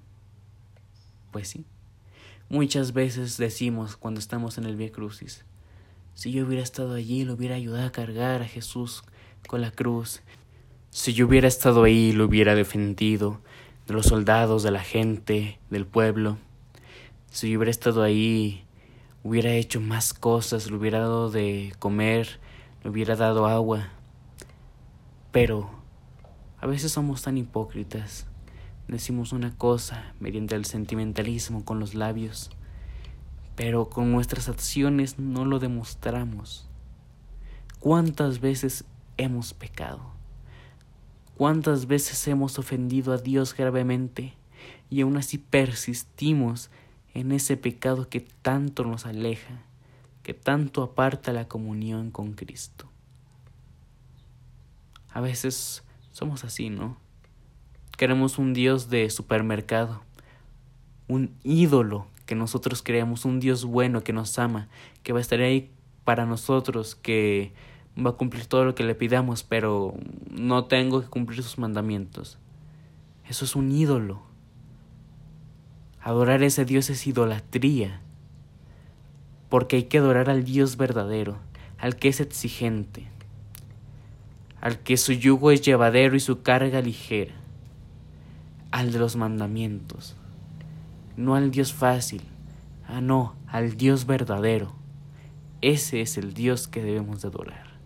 [1.32, 1.66] Pues sí.
[2.54, 5.44] Muchas veces decimos cuando estamos en el Via Crucis,
[6.14, 9.02] si yo hubiera estado allí, lo hubiera ayudado a cargar a Jesús
[9.48, 10.22] con la cruz.
[10.90, 13.40] Si yo hubiera estado ahí, lo hubiera defendido
[13.88, 16.38] de los soldados, de la gente, del pueblo.
[17.32, 18.64] Si yo hubiera estado ahí,
[19.24, 22.38] hubiera hecho más cosas, le hubiera dado de comer,
[22.84, 23.88] le hubiera dado agua.
[25.32, 25.70] Pero
[26.60, 28.28] a veces somos tan hipócritas.
[28.88, 32.50] Decimos una cosa mediante el sentimentalismo con los labios,
[33.56, 36.68] pero con nuestras acciones no lo demostramos.
[37.80, 38.84] ¿Cuántas veces
[39.16, 40.12] hemos pecado?
[41.36, 44.34] ¿Cuántas veces hemos ofendido a Dios gravemente
[44.90, 46.70] y aún así persistimos
[47.14, 49.62] en ese pecado que tanto nos aleja,
[50.22, 52.90] que tanto aparta la comunión con Cristo?
[55.08, 57.03] A veces somos así, ¿no?
[57.96, 60.02] Queremos un Dios de supermercado,
[61.06, 64.68] un ídolo que nosotros creamos, un Dios bueno que nos ama,
[65.02, 65.70] que va a estar ahí
[66.04, 67.52] para nosotros, que
[67.96, 69.94] va a cumplir todo lo que le pidamos, pero
[70.30, 72.38] no tengo que cumplir sus mandamientos.
[73.28, 74.22] Eso es un ídolo.
[76.00, 78.00] Adorar a ese Dios es idolatría,
[79.48, 81.38] porque hay que adorar al Dios verdadero,
[81.78, 83.06] al que es exigente,
[84.60, 87.34] al que su yugo es llevadero y su carga ligera,
[88.74, 90.16] al de los mandamientos,
[91.16, 92.22] no al Dios fácil,
[92.88, 94.74] ah no, al Dios verdadero.
[95.60, 97.78] Ese es el Dios que debemos de adorar.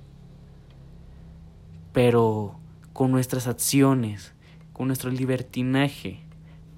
[1.92, 2.58] Pero
[2.94, 4.32] con nuestras acciones,
[4.72, 6.20] con nuestro libertinaje,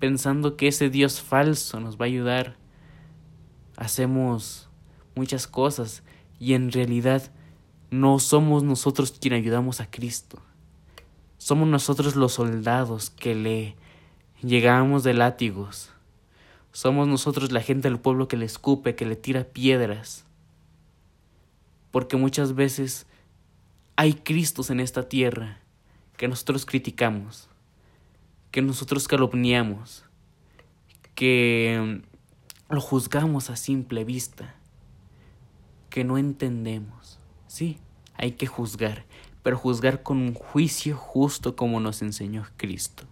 [0.00, 2.56] pensando que ese Dios falso nos va a ayudar,
[3.76, 4.70] hacemos
[5.14, 6.02] muchas cosas
[6.40, 7.30] y en realidad
[7.92, 10.42] no somos nosotros quien ayudamos a Cristo.
[11.38, 13.76] Somos nosotros los soldados que le
[14.42, 15.90] llegamos de látigos.
[16.72, 20.24] Somos nosotros la gente del pueblo que le escupe, que le tira piedras.
[21.90, 23.06] Porque muchas veces
[23.96, 25.58] hay Cristos en esta tierra
[26.16, 27.48] que nosotros criticamos,
[28.50, 30.04] que nosotros calumniamos,
[31.14, 32.02] que
[32.68, 34.54] lo juzgamos a simple vista,
[35.88, 37.18] que no entendemos.
[37.48, 37.78] Sí,
[38.14, 39.04] hay que juzgar,
[39.42, 43.09] pero juzgar con un juicio justo como nos enseñó Cristo.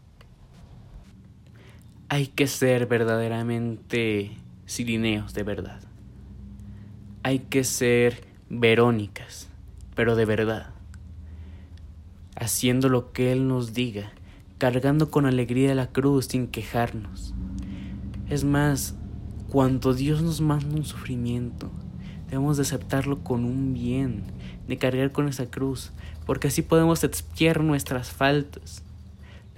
[2.10, 4.32] Hay que ser verdaderamente
[4.64, 5.80] sirineos de verdad.
[7.22, 9.48] Hay que ser verónicas,
[9.94, 10.70] pero de verdad.
[12.34, 14.12] Haciendo lo que Él nos diga,
[14.56, 17.34] cargando con alegría la cruz sin quejarnos.
[18.30, 18.94] Es más,
[19.50, 21.70] cuando Dios nos manda un sufrimiento,
[22.30, 24.22] debemos de aceptarlo con un bien,
[24.66, 25.92] de cargar con esa cruz,
[26.24, 28.82] porque así podemos expiar nuestras faltas.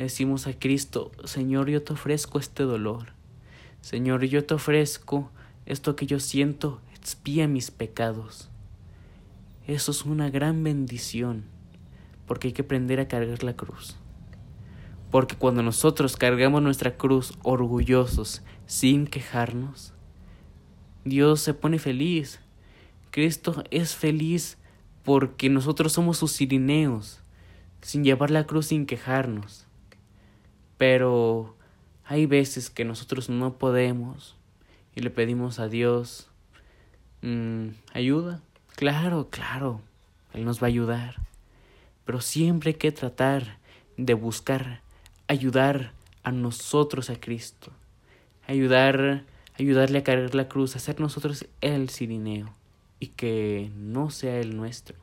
[0.00, 3.12] Decimos a Cristo, Señor, yo te ofrezco este dolor.
[3.82, 5.30] Señor, yo te ofrezco
[5.66, 8.48] esto que yo siento, expía mis pecados.
[9.66, 11.44] Eso es una gran bendición,
[12.26, 13.98] porque hay que aprender a cargar la cruz.
[15.10, 19.92] Porque cuando nosotros cargamos nuestra cruz orgullosos, sin quejarnos,
[21.04, 22.40] Dios se pone feliz.
[23.10, 24.56] Cristo es feliz
[25.04, 27.20] porque nosotros somos sus sirineos,
[27.82, 29.66] sin llevar la cruz sin quejarnos.
[30.80, 31.58] Pero
[32.06, 34.34] hay veces que nosotros no podemos
[34.94, 36.30] y le pedimos a Dios
[37.20, 38.40] mm, ayuda.
[38.76, 39.82] Claro, claro,
[40.32, 41.16] Él nos va a ayudar.
[42.06, 43.58] Pero siempre hay que tratar
[43.98, 44.80] de buscar
[45.28, 47.72] ayudar a nosotros a Cristo.
[48.46, 49.24] Ayudar,
[49.58, 52.54] ayudarle a cargar la cruz, hacer nosotros el sirineo
[53.00, 54.96] y que no sea el nuestro.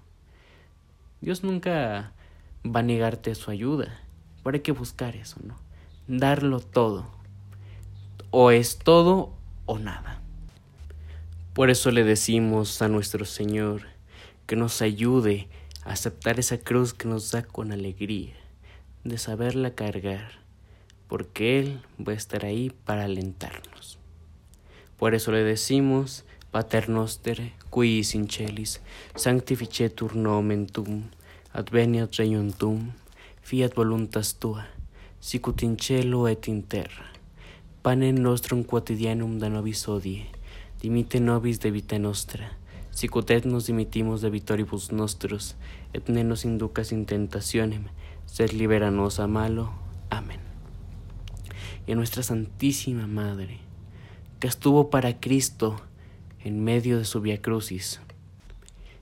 [1.22, 2.14] Dios nunca
[2.66, 4.02] va a negarte su ayuda,
[4.44, 5.67] pero hay que buscar eso, ¿no?
[6.08, 7.06] Darlo todo.
[8.32, 9.34] O es todo
[9.66, 10.22] o nada.
[11.54, 13.82] Por eso le decimos a nuestro Señor
[14.46, 15.50] que nos ayude
[15.84, 18.36] a aceptar esa cruz que nos da con alegría,
[19.04, 20.32] de saberla cargar,
[21.10, 24.00] porque Él va a estar ahí para alentarnos.
[24.96, 28.80] Por eso le decimos Pater noster, qui in celis,
[29.16, 31.04] sanctificetur nomen tuum,
[31.52, 32.94] adveniat regnum
[33.42, 34.68] fiat voluntas tua,
[35.28, 37.04] sicut in cielo et in terra.
[37.82, 40.24] Panem nostrum quotidianum da nobis odie,
[40.80, 42.54] dimite nobis debita nostra,
[42.92, 45.58] sicut et nos dimitimos de vitoribus nostros,
[45.92, 47.90] et ne nos inducas in tentationem,
[48.26, 49.74] sed liberanos a malo.
[50.10, 50.40] Amén.
[51.86, 53.60] Y a nuestra Santísima Madre,
[54.40, 55.76] que estuvo para Cristo,
[56.46, 58.00] en medio de su via crucis.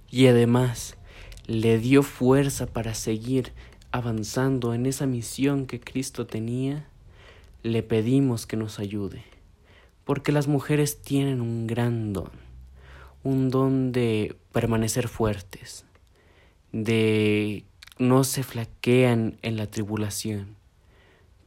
[0.10, 0.98] Y además
[1.46, 3.54] le dio fuerza para seguir
[3.96, 6.88] avanzando en esa misión que Cristo tenía,
[7.64, 9.24] le pedimos que nos ayude,
[10.04, 12.32] porque las mujeres tienen un gran don,
[13.24, 15.86] un don de permanecer fuertes,
[16.72, 17.64] de
[17.98, 20.56] no se flaquean en la tribulación,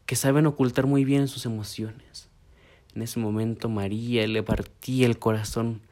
[0.07, 2.29] que saben ocultar muy bien sus emociones.
[2.95, 5.83] En ese momento María le partía el corazón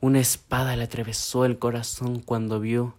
[0.00, 2.94] una espada le atravesó el corazón cuando vio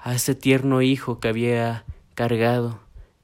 [0.00, 2.80] a ese tierno hijo que había cargado,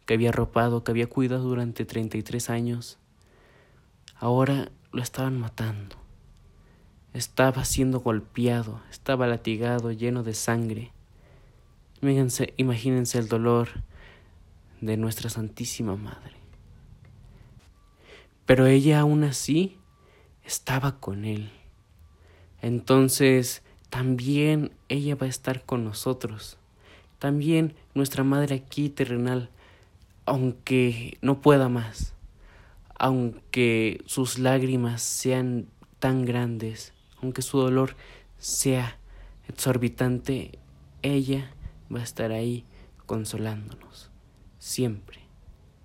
[0.07, 2.99] que había arropado, que había cuidado durante treinta y tres años.
[4.17, 5.97] Ahora lo estaban matando.
[7.15, 10.93] Estaba siendo golpeado, estaba latigado, lleno de sangre.
[12.03, 13.69] Imagínense, imagínense el dolor
[14.81, 16.35] de nuestra Santísima Madre.
[18.47, 19.79] Pero ella aún así
[20.45, 21.51] estaba con él
[22.63, 26.59] entonces también ella va a estar con nosotros.
[27.21, 29.51] También nuestra Madre aquí terrenal,
[30.25, 32.15] aunque no pueda más,
[32.99, 37.95] aunque sus lágrimas sean tan grandes, aunque su dolor
[38.39, 38.99] sea
[39.49, 40.59] exorbitante,
[41.03, 41.53] ella
[41.95, 42.65] va a estar ahí
[43.05, 44.11] consolándonos,
[44.59, 45.21] siempre,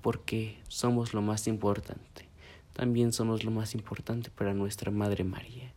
[0.02, 2.30] porque somos lo más importante.
[2.72, 5.74] También somos lo más importante para nuestra Madre María.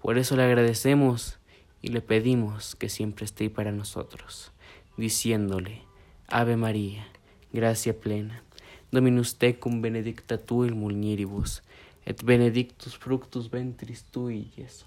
[0.00, 1.38] Por eso le agradecemos
[1.82, 4.53] y le pedimos que siempre esté para nosotros,
[4.96, 5.82] diciéndole,
[6.28, 7.06] Ave María,
[7.52, 8.42] gracia plena,
[8.90, 11.62] Dominus tecum benedicta tu il mulieribus,
[12.06, 14.86] et benedictus fructus ventris tui, Iesus.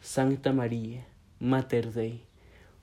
[0.00, 1.04] Sancta María,
[1.40, 2.22] Mater Dei,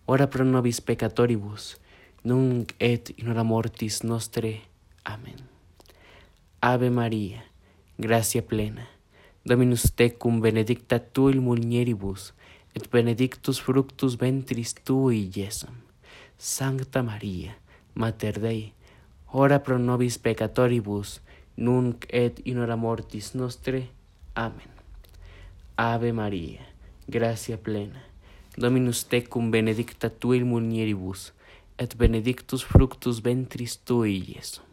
[0.05, 1.79] ora pro nobis peccatoribus,
[2.23, 4.61] nunc et in hora mortis nostre.
[5.03, 5.39] Amén.
[6.61, 7.45] Ave María,
[7.97, 8.87] gracia plena,
[9.45, 12.33] Dominus tecum benedicta tu il mulieribus,
[12.75, 15.92] et benedictus fructus ventris tui, Iesum.
[16.43, 17.55] Sancta Maria,
[17.93, 18.73] Mater Dei,
[19.31, 21.21] ora pro nobis peccatoribus,
[21.55, 23.87] nunc et in hora mortis nostre.
[24.35, 24.73] Amen.
[25.77, 26.59] Ave Maria,
[27.07, 28.01] gracia plena,
[28.57, 31.31] Dominus tecum benedicta tu il mulieribus,
[31.77, 34.65] et benedictus fructus ventris tui, Iesum.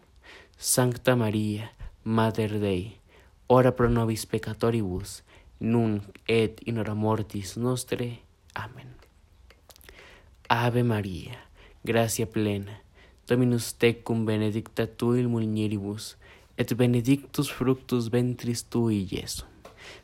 [0.59, 1.71] Sancta Maria,
[2.03, 2.99] Mater Dei,
[3.47, 5.23] ora pro nobis peccatoribus,
[5.61, 8.19] nunc et in hora mortis nostre.
[8.55, 8.91] Amen.
[10.49, 11.39] Ave Maria,
[11.85, 12.81] gracia plena,
[13.27, 16.17] Dominus tecum benedicta tu in mulieribus,
[16.59, 19.47] et benedictus fructus ventris tui, Iesu.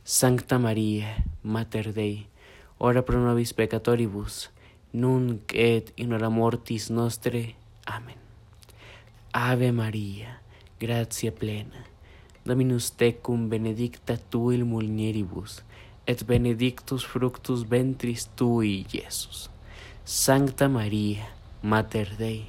[0.04, 2.26] Sancta Maria, Mater Dei,
[2.78, 4.48] ora pro nobis peccatoribus,
[4.92, 7.54] nunc et in hora mortis nostre.
[7.84, 8.16] Amen.
[9.32, 10.40] Ave Maria,
[10.80, 11.84] gratia plena,
[12.44, 15.64] Dominus tecum benedicta tu il mulieribus,
[16.06, 19.50] et benedictus fructus ventris tui, Iesus.
[20.04, 21.35] Sancta Maria,
[21.66, 22.46] Mater Dei,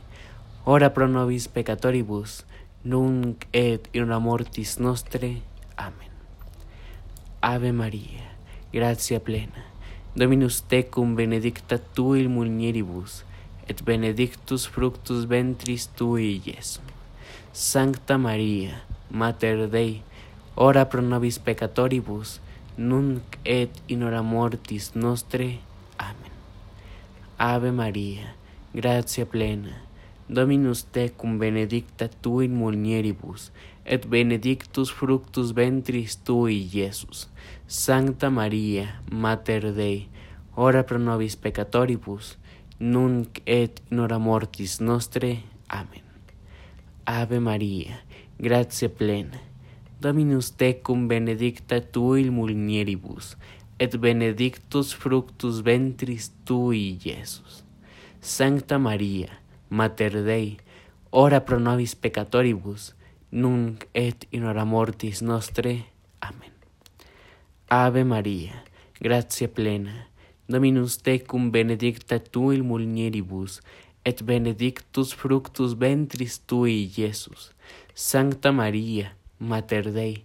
[0.63, 2.45] ora pro nobis peccatoribus,
[2.84, 5.41] nunc et in mortis nostre.
[5.76, 6.13] Amen.
[7.41, 8.30] Ave Maria,
[8.72, 9.65] gratia plena,
[10.13, 13.24] Dominus tecum benedicta tu il mulieribus,
[13.68, 16.80] et benedictus fructus ventris tui, Iesus.
[17.51, 20.03] Sancta Maria, Mater Dei,
[20.53, 22.39] ora pro nobis peccatoribus,
[22.78, 25.57] nunc et in hora mortis nostre.
[25.97, 26.34] Amen.
[27.38, 28.37] Ave Maria,
[28.78, 29.73] gratia plena,
[30.30, 33.49] Dominus tecum benedicta tu in mulieribus,
[33.84, 37.25] et benedictus fructus ventris tui, Iesus.
[37.65, 40.07] Sancta Maria, Mater Dei,
[40.55, 42.38] ora pro nobis peccatoribus,
[42.78, 45.41] nunc et in mortis nostre.
[45.69, 46.05] Amen.
[47.05, 48.03] Ave Maria,
[48.38, 49.41] gratia plena,
[49.99, 53.38] Dominus tecum benedicta tu in mulieribus,
[53.80, 57.66] et benedictus fructus ventris tui, Iesus.
[58.22, 59.39] Sancta Maria,
[59.70, 60.57] Mater Dei,
[61.11, 62.95] ora pro nobis peccatoribus,
[63.32, 65.86] nunc et in hora mortis nostre.
[66.22, 66.51] Amen.
[67.70, 68.63] Ave Maria,
[68.99, 70.07] gratia plena,
[70.47, 73.61] Dominus tecum benedicta tu in mulieribus,
[74.05, 77.51] et benedictus fructus ventris tui, Iesus.
[77.93, 80.24] Sancta Maria, Mater Dei,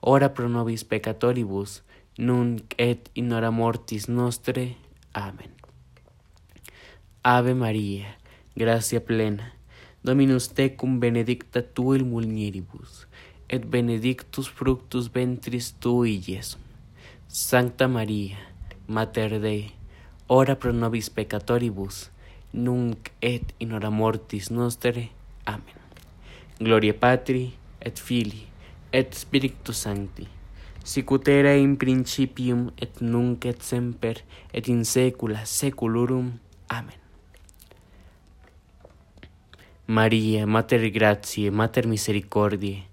[0.00, 1.82] ora pro nobis peccatoribus,
[2.18, 4.76] nunc et in hora mortis nostre.
[5.12, 5.53] Amen.
[7.26, 8.18] Ave Maria,
[8.54, 9.54] gratia plena,
[10.04, 13.06] Dominus tecum benedicta tu in mulieribus,
[13.48, 16.58] et benedictus fructus ventris tui, Iesus.
[17.26, 18.36] Sancta Maria,
[18.86, 19.72] Mater Dei,
[20.28, 22.10] ora pro nobis peccatoribus,
[22.52, 25.08] nunc et in hora mortis nostre.
[25.46, 25.80] Amen.
[26.60, 28.50] Gloria Patri, et Filii,
[28.92, 30.28] et Spiritus Sancti,
[30.84, 34.20] sicut era in principium et nunc et semper
[34.52, 36.34] et in saecula saeculorum.
[36.68, 37.03] Amen.
[39.86, 42.86] Maria, Mater Gratiae, Mater Misericordiae,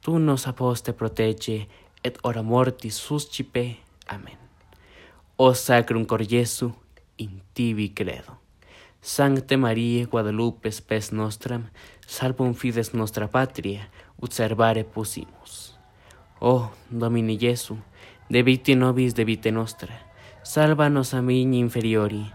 [0.00, 1.66] tu nos aposte protege
[2.04, 3.78] et ora mortis suscipe.
[4.06, 4.38] Amen.
[5.36, 6.72] O Sacrum Cor Jesu,
[7.18, 8.38] in tibi credo.
[9.00, 11.68] Sancte Mariae Guadalupe spes nostram,
[12.06, 15.74] salvum fides nostra patria, ut servare pusimus.
[16.40, 17.76] O Domini Jesu,
[18.30, 19.94] debite nobis debite nostra,
[20.42, 22.30] salva nos a mini inferiori,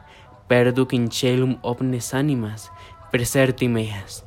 [0.47, 2.69] perduc in celum omnes animas,
[3.11, 4.23] preserti meas,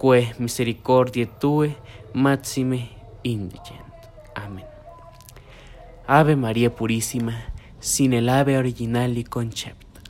[0.00, 1.76] que misericordiae tue
[2.12, 2.90] maxime
[3.22, 3.82] indigent.
[4.34, 4.66] Amen.
[6.06, 7.34] Ave María Purísima,
[7.80, 10.00] sin el ave original y concepto.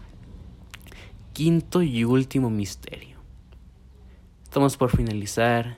[1.33, 3.17] Quinto y último misterio.
[4.43, 5.77] Estamos por finalizar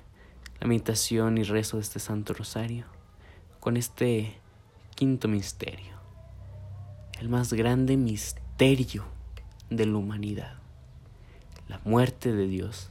[0.61, 2.86] la meditación y rezo de este Santo Rosario
[3.61, 4.40] con este
[4.94, 5.96] quinto misterio,
[7.20, 9.05] el más grande misterio
[9.70, 10.57] de la humanidad,
[11.68, 12.88] la muerte de Dios,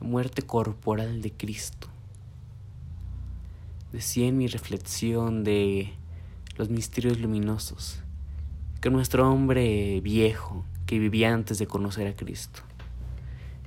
[0.00, 1.88] la muerte corporal de Cristo.
[3.92, 5.92] Decía en mi reflexión de
[6.56, 8.00] los misterios luminosos
[8.80, 12.62] que nuestro hombre viejo que vivía antes de conocer a Cristo,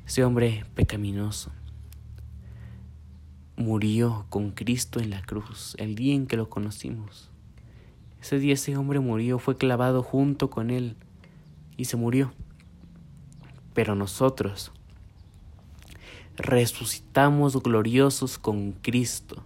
[0.05, 1.51] ese hombre pecaminoso,
[3.57, 7.29] murió con Cristo en la cruz el día en que lo conocimos.
[8.21, 10.95] Ese día ese hombre murió, fue clavado junto con él
[11.77, 12.33] y se murió.
[13.75, 14.71] Pero nosotros
[16.37, 19.43] resucitamos gloriosos con Cristo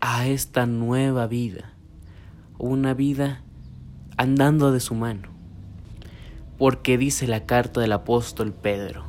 [0.00, 1.72] a esta nueva vida,
[2.58, 3.42] una vida
[4.16, 5.30] andando de su mano.
[6.58, 9.04] Porque dice la carta del apóstol Pedro,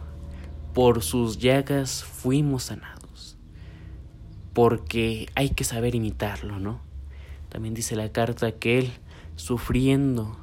[0.73, 3.37] por sus llagas fuimos sanados.
[4.53, 6.79] Porque hay que saber imitarlo, ¿no?
[7.49, 8.91] También dice la carta que él,
[9.35, 10.37] sufriendo,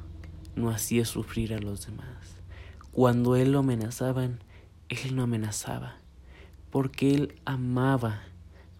[0.55, 2.34] no hacía sufrir a los demás.
[2.95, 4.39] Cuando él lo amenazaban,
[4.87, 5.97] él no amenazaba,
[6.69, 8.21] porque él amaba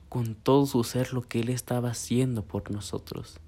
[0.07, 3.41] con todo su ser lo que él estaba haciendo por nosotros.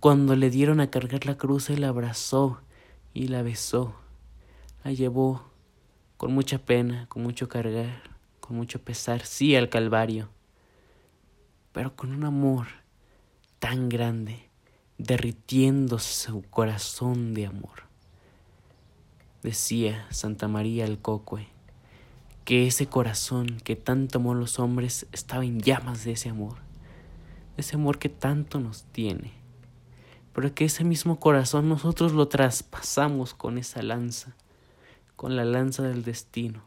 [0.00, 2.62] Cuando le dieron a cargar la cruz, él abrazó
[3.12, 3.94] y la besó.
[4.84, 5.42] La llevó
[6.16, 10.30] con mucha pena, con mucho cargar, con mucho pesar, sí al Calvario,
[11.72, 12.68] pero con un amor
[13.58, 14.48] tan grande,
[14.96, 17.87] derritiendo su corazón de amor.
[19.42, 21.46] Decía Santa María el Cocue
[22.44, 26.56] que ese corazón que tanto amó los hombres estaba en llamas de ese amor,
[27.56, 29.30] ese amor que tanto nos tiene,
[30.32, 34.34] pero que ese mismo corazón nosotros lo traspasamos con esa lanza,
[35.14, 36.64] con la lanza del destino,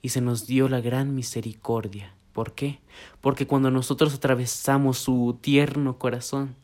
[0.00, 2.12] y se nos dio la gran misericordia.
[2.32, 2.80] ¿Por qué?
[3.20, 6.56] Porque cuando nosotros atravesamos su tierno corazón,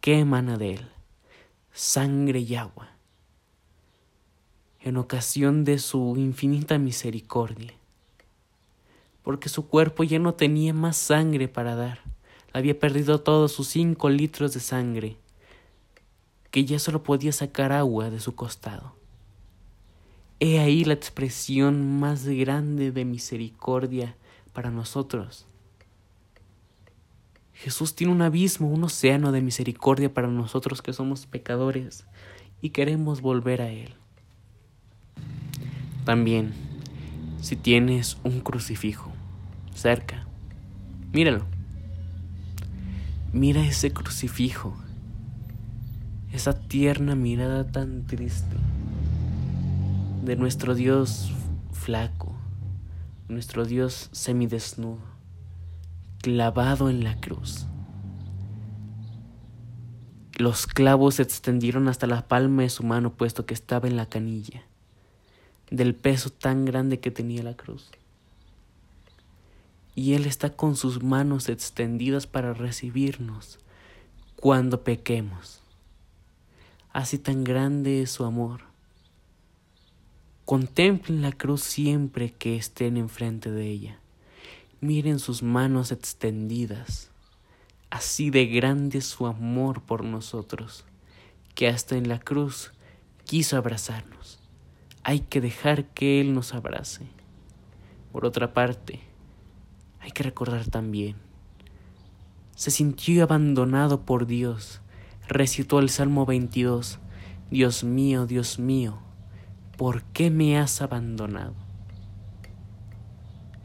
[0.00, 0.88] ¿qué emana de él?
[1.72, 2.93] Sangre y agua
[4.84, 7.72] en ocasión de su infinita misericordia,
[9.22, 12.00] porque su cuerpo ya no tenía más sangre para dar,
[12.52, 15.16] había perdido todos sus cinco litros de sangre,
[16.50, 18.94] que ya solo podía sacar agua de su costado.
[20.38, 24.16] He ahí la expresión más grande de misericordia
[24.52, 25.46] para nosotros.
[27.54, 32.04] Jesús tiene un abismo, un océano de misericordia para nosotros que somos pecadores
[32.60, 33.94] y queremos volver a Él.
[36.04, 36.52] También,
[37.40, 39.10] si tienes un crucifijo
[39.74, 40.26] cerca,
[41.14, 41.46] míralo.
[43.32, 44.76] Mira ese crucifijo,
[46.30, 48.54] esa tierna mirada tan triste
[50.24, 51.32] de nuestro Dios
[51.72, 52.34] flaco,
[53.28, 55.00] nuestro Dios semidesnudo,
[56.20, 57.66] clavado en la cruz.
[60.36, 64.06] Los clavos se extendieron hasta la palma de su mano puesto que estaba en la
[64.06, 64.64] canilla
[65.70, 67.90] del peso tan grande que tenía la cruz.
[69.94, 73.58] Y Él está con sus manos extendidas para recibirnos
[74.36, 75.60] cuando pequemos.
[76.92, 78.62] Así tan grande es su amor.
[80.44, 83.98] Contemplen la cruz siempre que estén enfrente de ella.
[84.80, 87.10] Miren sus manos extendidas.
[87.88, 90.84] Así de grande es su amor por nosotros,
[91.54, 92.72] que hasta en la cruz
[93.24, 94.43] quiso abrazarnos
[95.04, 97.06] hay que dejar que Él nos abrace.
[98.10, 99.00] Por otra parte,
[100.00, 101.16] hay que recordar también,
[102.56, 104.80] se sintió abandonado por Dios,
[105.28, 106.98] recitó el Salmo 22,
[107.50, 108.98] Dios mío, Dios mío,
[109.76, 111.54] ¿por qué me has abandonado?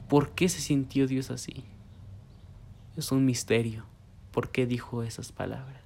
[0.07, 1.63] ¿Por qué se sintió Dios así?
[2.97, 3.85] Es un misterio.
[4.31, 5.81] ¿Por qué dijo esas palabras?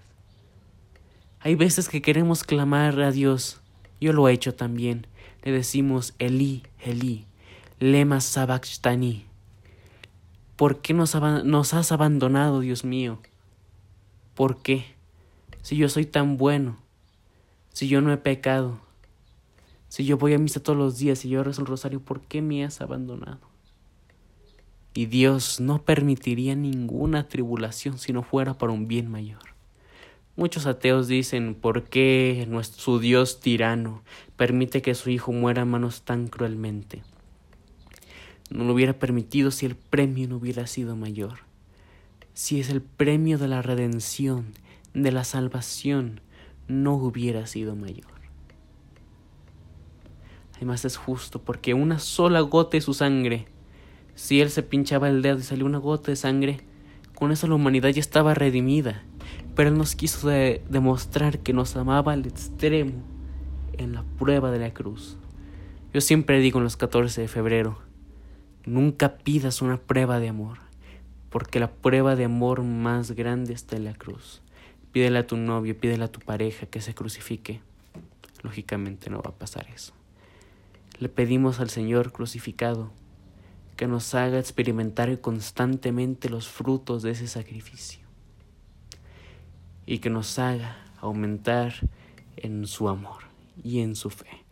[1.42, 3.62] Hay veces que queremos clamar a Dios.
[4.00, 5.08] Yo lo he hecho también
[5.44, 7.26] le decimos Eli, Eli,
[7.80, 9.26] lema sabachthani.
[10.56, 11.16] ¿Por qué nos,
[11.74, 13.20] has abandonado, Dios mío?
[14.36, 14.86] ¿Por qué?
[15.62, 16.78] Si yo soy tan bueno,
[17.74, 18.80] si yo no he pecado,
[19.90, 22.42] si yo voy a misa todos los días y yo rezo el rosario, ¿por qué
[22.42, 23.42] me has abandonado?
[24.94, 29.53] Y Dios no permitiría ninguna tribulación si no fuera para un bien mayor.
[30.36, 34.02] Muchos ateos dicen por qué nuestro, su Dios tirano
[34.36, 37.04] permite que su hijo muera a manos tan cruelmente.
[38.50, 41.40] No lo hubiera permitido si el premio no hubiera sido mayor.
[42.34, 44.54] Si es el premio de la redención,
[44.96, 46.20] de la salvación,
[46.68, 48.08] no hubiera sido mayor.
[50.56, 53.46] Además es justo porque una sola gota de su sangre,
[54.16, 56.62] si él se pinchaba el dedo y salió una gota de sangre,
[57.14, 59.04] con eso la humanidad ya estaba redimida
[59.56, 63.04] pero Él nos quiso demostrar que nos amaba al extremo
[63.78, 65.18] en la prueba de la cruz.
[65.94, 67.78] Yo siempre digo en los 14 de febrero,
[68.66, 70.58] nunca pidas una prueba de amor,
[71.30, 74.42] porque la prueba de amor más grande está en la cruz.
[74.92, 77.62] Pídele a tu novio, pídele a tu pareja que se crucifique.
[78.42, 79.94] Lógicamente no va a pasar eso.
[81.00, 82.92] Le pedimos al Señor crucificado
[83.76, 88.03] que nos haga experimentar constantemente los frutos de ese sacrificio
[89.86, 91.74] y que nos haga aumentar
[92.38, 93.24] en su amor
[93.64, 94.44] y en su fe.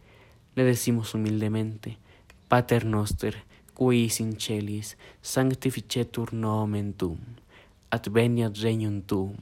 [0.56, 1.98] Le decimos humildemente,
[2.48, 3.44] Pater noster,
[3.78, 7.20] qui in celis, sanctificetur nomen tuum,
[7.90, 9.38] adveniat regnum tuum,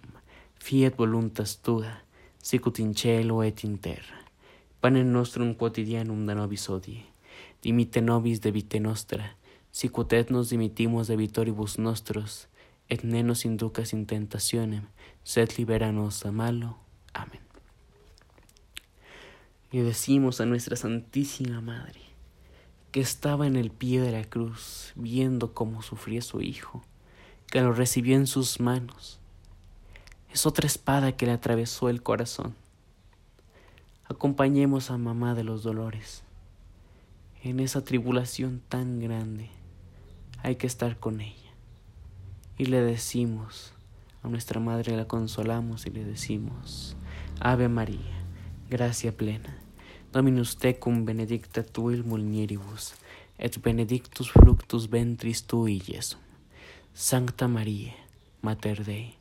[0.60, 2.04] fiat voluntas tua,
[2.42, 4.16] sicut in cielo et in terra.
[4.80, 7.04] Panem nostrum quotidianum da nobis odie,
[7.62, 9.36] dimite nobis debite nostra,
[9.72, 12.48] sicut et nos dimitimos debitoribus nostros,
[12.88, 14.86] et ne nos inducas in tentationem,
[15.24, 16.78] sed liberanos a malo.
[17.14, 17.42] Amén.
[19.72, 22.02] Y decimos a nuestra Santísima Madre,
[22.92, 26.84] que estaba en el pie de la cruz, viendo cómo sufría su Hijo,
[27.48, 29.20] que lo recibió en sus manos.
[30.32, 32.56] Es otra espada que le atravesó el corazón.
[34.06, 36.24] Acompañemos a Mamá de los Dolores.
[37.44, 39.50] En esa tribulación tan grande
[40.42, 41.50] hay que estar con ella
[42.58, 43.74] y le decimos,
[44.24, 46.96] a nuestra Madre la consolamos y le decimos,
[47.40, 48.24] Ave María,
[48.70, 49.58] gracia plena,
[50.12, 52.96] Dominus tecum benedicta tuil mulieribus,
[53.38, 56.20] et benedictus fructus ventris tui, Jesum.
[56.94, 57.94] Sancta Maria,
[58.42, 59.16] Mater Dei,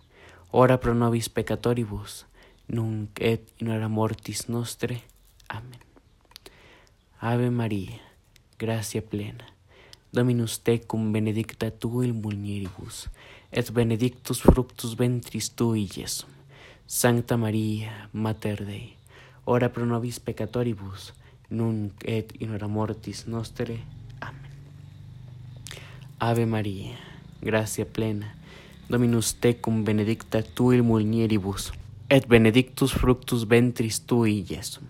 [0.51, 2.27] ora pro nobis peccatoribus,
[2.67, 5.03] nunc et in hora mortis nostre.
[5.49, 5.79] Amen.
[7.21, 8.01] Ave Maria,
[8.59, 9.45] gracia plena,
[10.11, 13.11] Dominus tecum benedicta tuil mulieribus,
[13.53, 16.31] et benedictus fructus ventris tui, Jesum.
[16.87, 18.97] Sancta Maria, Mater Dei,
[19.45, 21.13] ora pro nobis peccatoribus,
[21.51, 23.81] nunc et in hora mortis nostre.
[24.21, 24.53] Amen.
[26.19, 26.97] Ave Maria,
[27.41, 28.35] gracia plena,
[28.89, 31.73] Dominus tecum benedicta tui mulieribus,
[32.09, 34.85] et benedictus fructus ventris tui, Jesum.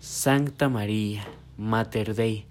[0.00, 1.24] Sancta Maria,
[1.56, 2.44] Mater Dei,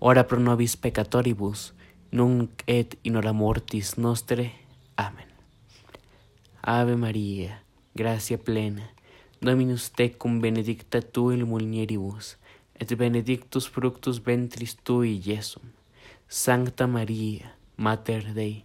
[0.00, 1.74] ora pro nobis peccatoribus,
[2.12, 4.61] nunc et in hora mortis nostre.
[5.02, 5.26] Amen.
[6.62, 7.62] Ave Maria,
[7.94, 8.82] gracia plena,
[9.40, 12.36] Dominus tecum benedicta tu il mulieribus,
[12.78, 15.72] et benedictus fructus ventris tui, Jesum.
[16.28, 18.64] Sancta Maria, Mater Dei,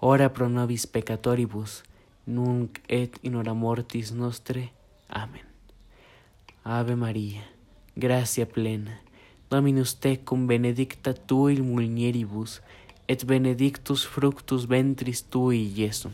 [0.00, 1.82] ora pro nobis peccatoribus,
[2.26, 4.68] nunc et in hora mortis nostre.
[5.08, 5.46] Amen.
[6.62, 7.40] Ave Maria,
[7.96, 9.00] gracia plena,
[9.48, 12.60] Dominus tecum benedicta tu il mulieribus,
[13.10, 16.12] et benedictus fructus ventris tui, Jesum.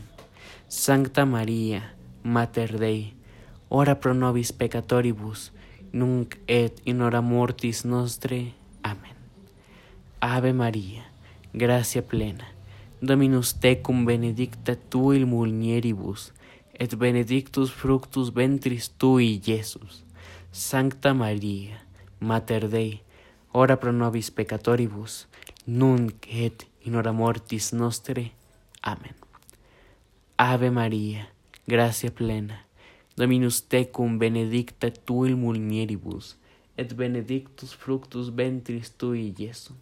[0.67, 1.93] Sancta Maria,
[2.23, 3.13] Mater Dei,
[3.69, 5.51] ora pro nobis peccatoribus,
[5.93, 8.53] nunc et in hora mortis nostre.
[8.81, 9.13] Amen.
[10.19, 11.03] Ave Maria,
[11.53, 12.49] gracia plena,
[12.99, 16.31] Dominus tecum benedicta tu il mulieribus,
[16.73, 20.01] et benedictus fructus ventris tui, Iesus.
[20.51, 21.77] Sancta Maria,
[22.19, 23.03] Mater Dei,
[23.53, 25.27] ora pro nobis peccatoribus,
[25.67, 28.31] nunc et in hora mortis nostre.
[28.81, 29.15] Amen.
[30.37, 31.27] Ave Maria,
[31.67, 32.65] gracia plena,
[33.17, 36.37] Dominus tecum benedicta tuil mulieribus,
[36.77, 39.75] et benedictus fructus ventris tui, Jesum.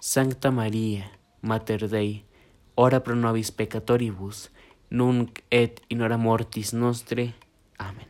[0.00, 1.10] Sancta Maria,
[1.42, 2.24] Mater Dei,
[2.76, 4.48] ora pro nobis peccatoribus,
[4.90, 7.34] nunc et in hora mortis nostre.
[7.78, 8.08] Amen.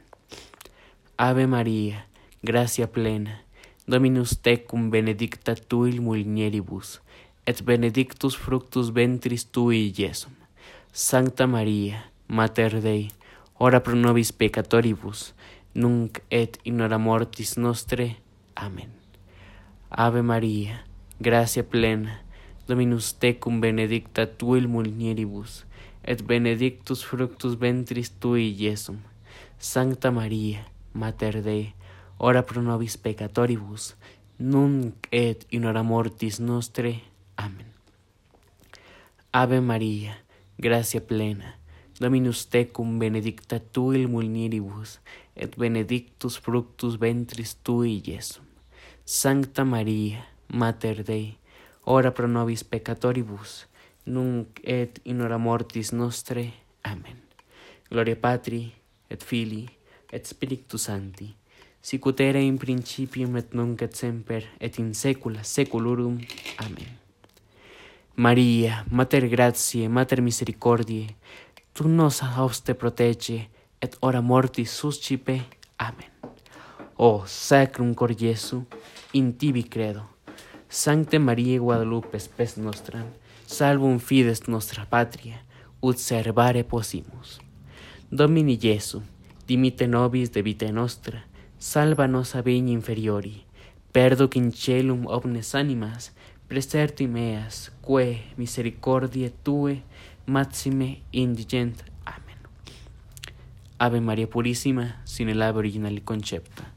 [1.16, 2.06] Ave Maria,
[2.42, 3.42] gracia plena,
[3.88, 7.00] Dominus tecum benedicta tuil mulieribus,
[7.48, 10.34] et benedictus fructus ventris tui, Jesum.
[10.92, 13.08] Sancta Maria, Mater Dei,
[13.58, 15.32] ora pro nobis peccatoribus,
[15.72, 18.18] nunc et in hora mortis nostre.
[18.54, 18.92] Amen.
[19.88, 20.84] Ave Maria,
[21.20, 22.20] gracia plena,
[22.68, 25.64] Dominus tecum benedicta tuil mulieribus,
[26.04, 29.00] et benedictus fructus ventris tui, Jesum.
[29.58, 31.72] Sancta Maria, Mater Dei,
[32.18, 33.94] ora pro nobis peccatoribus,
[34.36, 37.00] nunc et in mortis nostre.
[37.38, 37.70] Amen.
[39.32, 40.18] Ave Maria,
[40.58, 41.54] gracia plena,
[41.98, 45.00] Dominus tecum benedicta tuil mulieribus,
[45.34, 48.44] et benedictus fructus ventris tui, Jesum.
[49.04, 51.38] Sancta Maria, Mater Dei,
[51.84, 53.66] ora pro nobis peccatoribus,
[54.06, 56.52] nunc et in hora mortis nostre.
[56.84, 57.18] Amen.
[57.90, 58.72] Gloria Patri,
[59.10, 59.66] et Filii,
[60.12, 61.34] et Spiritus Sancti,
[61.80, 66.20] sic in principium et nunc et semper, et in saecula saeculorum.
[66.58, 67.07] Amen.
[68.18, 71.14] Maria, Mater gratiae, Mater misericordiae,
[71.72, 73.48] tu nos auste protege,
[73.80, 75.44] et ora mortis suscipe.
[75.78, 76.10] Amen.
[76.96, 78.66] O sacrum cor Jesu,
[79.12, 80.02] in tibi credo.
[80.68, 83.06] Sancte Maria Guadalupe, spes nostram,
[83.46, 85.38] salvum fides nostra patria,
[85.80, 87.38] ut servare possimus.
[88.10, 89.00] Domini Jesu,
[89.46, 91.22] dimite nobis de vita nostra,
[91.56, 93.46] salva nos a inferiori,
[93.92, 96.10] perdo celum omnes animas,
[96.48, 99.82] preserti meas, que misericordiae tue,
[100.26, 101.82] maxime indigent.
[102.04, 102.38] Amén.
[103.78, 106.72] Ave María Purísima, sin el ave original y concepta.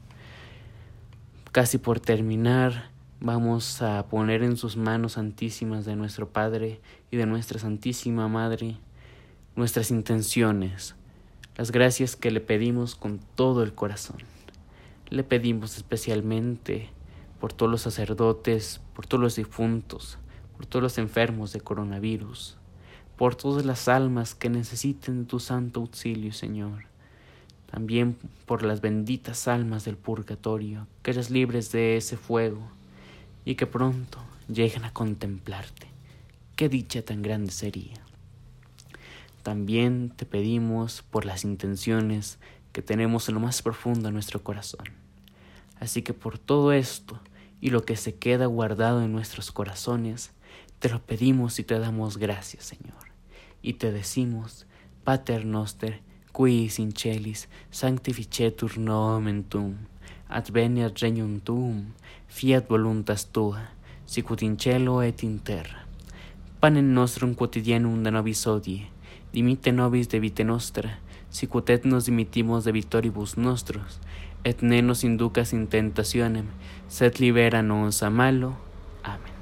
[1.50, 7.26] Casi por terminar, vamos a poner en sus manos santísimas de nuestro Padre y de
[7.26, 8.76] nuestra Santísima Madre
[9.54, 10.94] nuestras intenciones,
[11.56, 14.16] las gracias que le pedimos con todo el corazón.
[15.10, 16.88] Le pedimos especialmente
[17.42, 20.16] por todos los sacerdotes, por todos los difuntos,
[20.56, 22.56] por todos los enfermos de coronavirus,
[23.16, 26.84] por todas las almas que necesiten tu santo auxilio, Señor.
[27.68, 28.16] También
[28.46, 32.62] por las benditas almas del purgatorio, que eres libres de ese fuego
[33.44, 35.88] y que pronto lleguen a contemplarte.
[36.54, 38.00] Qué dicha tan grande sería.
[39.42, 42.38] También te pedimos por las intenciones
[42.70, 44.86] que tenemos en lo más profundo de nuestro corazón.
[45.80, 47.18] Así que por todo esto
[47.62, 50.32] y lo que se queda guardado en nuestros corazones,
[50.80, 53.12] te lo pedimos y te damos gracias, Señor
[53.62, 54.66] y te decimos,
[55.04, 56.00] Pater noster,
[56.34, 59.76] qui in celis sanctificetur nomen tuum,
[60.28, 61.92] adveniat regnum tuum,
[62.28, 63.70] fiat voluntas tua,
[64.06, 65.86] sicut in cielo et in terra.
[66.60, 68.88] Panem nostrum quotidianum da nobis odie,
[69.32, 70.98] dimite nobis de vite nostra,
[71.30, 74.00] sicut et nos dimittimos de vitoribus nostros,
[74.44, 76.48] et ne nos inducas in tentationem,
[76.88, 78.56] sed libera nos a malo.
[79.04, 79.32] Amen.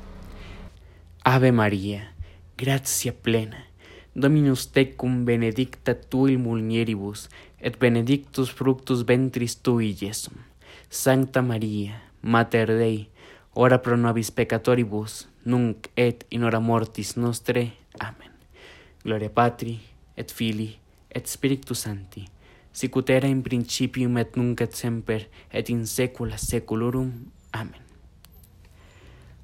[1.24, 2.12] Ave Maria,
[2.57, 3.70] gratia plena,
[4.14, 7.28] Dominus tecum benedicta tui mulieribus,
[7.61, 10.34] et benedictus fructus ventris tui, Iesum.
[10.90, 13.09] Sancta Maria, Mater Dei,
[13.55, 17.72] ora pro nobis peccatoribus, nunc et in hora mortis nostre.
[18.01, 18.34] Amen.
[19.05, 19.78] Gloria Patri,
[20.16, 20.78] et Filii,
[21.14, 22.26] et Spiritus Sancti,
[22.73, 27.12] sicutera in principium et nunc et semper et in saecula saeculorum.
[27.53, 27.83] Amen.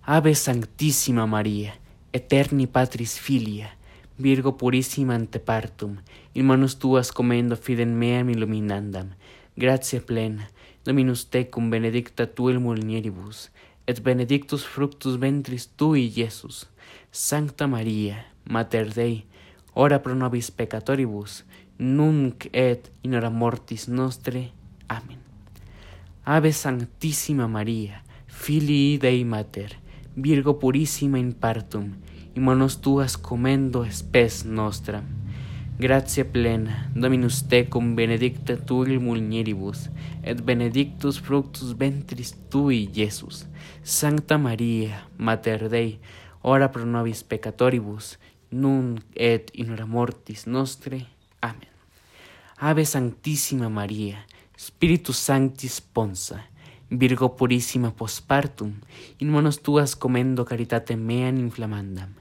[0.05, 1.75] Ave sanctissima Maria,
[2.13, 3.73] eterni patris filia,
[4.19, 5.99] Virgo purissima ante partum,
[6.33, 9.11] in manus tuas commendo fidem meam illuminandam.
[9.57, 10.49] Gratia plena,
[10.87, 13.51] Dominus tecum benedicta tu el mulieribus,
[13.89, 16.69] et benedictus fructus ventris tui, Iesus.
[17.11, 19.25] Sancta Maria, Mater Dei,
[19.75, 21.43] ora pro nobis peccatoribus,
[21.79, 24.51] nunc et in hora mortis nostre.
[24.89, 25.19] Amen.
[26.25, 29.77] Ave Sanctissima Maria, Filii Dei Mater,
[30.15, 31.93] Virgo purissima in partum,
[32.35, 35.03] in manos tuas comendo spes nostra.
[35.79, 39.91] Gratia plena, Dominus tecum benedicta tui mulieribus,
[40.23, 43.47] et benedictus fructus ventris tui, Iesus.
[43.83, 45.99] Sancta Maria, Mater Dei,
[46.41, 48.17] ora pro nobis peccatoribus,
[48.51, 51.16] nunc et in hora mortis nostre.
[51.41, 51.69] Amen.
[52.59, 54.25] Ave Sanctissima Maria,
[54.57, 56.47] Spiritus Sancti sponsa,
[56.89, 58.81] Virgo purissima postpartum,
[59.19, 62.15] in manos tuas comendo caritate meam inflamandam.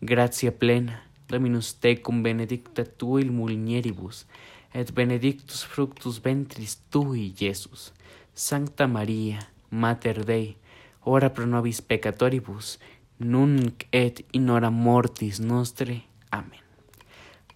[0.00, 4.26] Gratia plena, Dominus tecum benedicta tui mulieribus,
[4.72, 7.92] et benedictus fructus ventris tui, Iesus.
[8.34, 9.38] Sancta Maria,
[9.70, 10.56] Mater Dei,
[11.04, 12.78] ora pro nobis peccatoribus,
[13.18, 16.02] nunc et in hora mortis nostre.
[16.30, 16.65] Amen.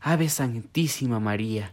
[0.03, 1.71] Ave Sanctissima Maria,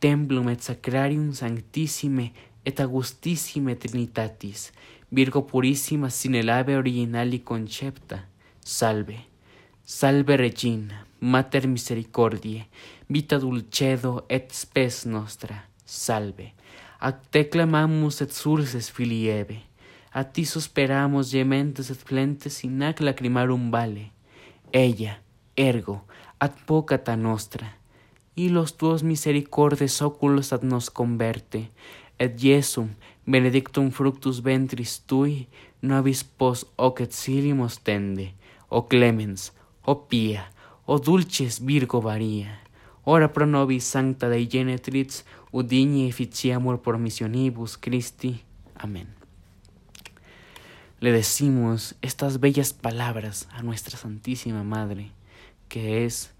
[0.00, 2.30] templum et sacrarium sanctissime
[2.64, 4.70] et augustissime Trinitatis,
[5.10, 8.28] Virgo purissima sine labe originali concepta,
[8.62, 9.16] salve.
[9.82, 12.68] Salve Regina, Mater misericordiae,
[13.08, 16.52] vita dulcedo et spes nostra, salve.
[17.00, 19.56] Ac te clamamus et surses filieve,
[20.12, 24.12] a ti suspiramos gementes et flentes in ac lacrimarum vale.
[24.70, 25.16] Ella,
[25.56, 26.04] ergo,
[26.40, 27.76] ad vocata nostra,
[28.34, 31.70] y los tuos misericordes oculos ad nos converte,
[32.18, 32.88] et Iesum,
[33.26, 35.48] benedictum fructus ventris tui,
[35.80, 38.34] nobis pos hoc exilium tende,
[38.68, 39.52] o clemens,
[39.84, 40.50] o pia,
[40.86, 42.60] o dulces Virgo Maria,
[43.04, 48.42] ora pro nobis sancta Dei genetrix, udigne efficiamur por missionibus Christi.
[48.74, 49.08] Amén.
[51.00, 55.12] Le decimos estas bellas palabras a nuestra Santísima Madre,
[55.70, 56.32] que es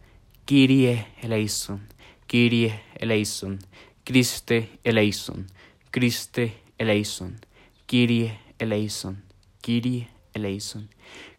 [0.44, 1.80] Kyrie eleison,
[2.26, 3.58] Kyrie eleison,
[4.04, 5.46] Christe eleison,
[5.90, 7.40] Christe eleison,
[7.86, 9.22] Kyrie eleison,
[9.62, 10.90] Kyrie eleison,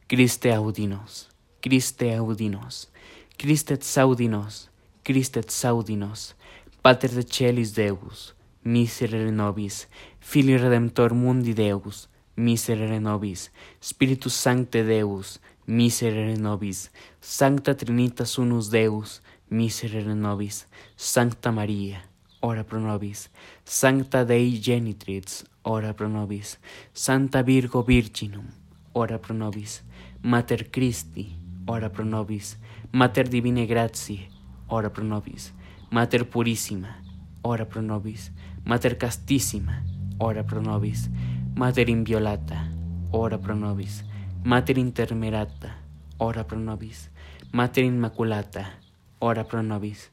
[0.08, 1.30] Christe audinos.
[1.62, 2.90] Christe audinos,
[3.38, 4.72] Christe saudinos,
[5.04, 6.36] Christe saudinos,
[6.82, 8.34] Pater de celis Deus,
[8.64, 9.88] miserere nobis,
[10.20, 16.90] Filii Redemptor mundi Deus, miserere nobis, Spiritus Sancte Deus, miserere nobis,
[17.20, 22.02] Sancta Trinitas unus Deus, miserere nobis, Sancta Maria,
[22.42, 23.30] ora pro nobis,
[23.64, 26.58] Sancta Dei Genitrix, ora pro nobis,
[26.92, 28.46] Santa Virgo Virginum,
[28.94, 29.84] ora pro nobis,
[30.22, 31.36] Mater Christi,
[31.66, 32.58] ora pro nobis,
[32.92, 34.28] Mater Divine Gratiae,
[34.68, 35.54] ora pro nobis,
[35.90, 36.96] Mater Purissima,
[37.44, 38.32] ora pro nobis,
[38.64, 39.84] Mater Castissima,
[40.18, 41.10] ora pro nobis,
[41.56, 42.68] Mater Inviolata,
[43.12, 44.04] ora pro nobis,
[44.44, 45.76] Mater Intermerata,
[46.18, 47.12] ora pro nobis,
[47.54, 48.72] Mater Immaculata,
[49.20, 50.10] ora pro nobis,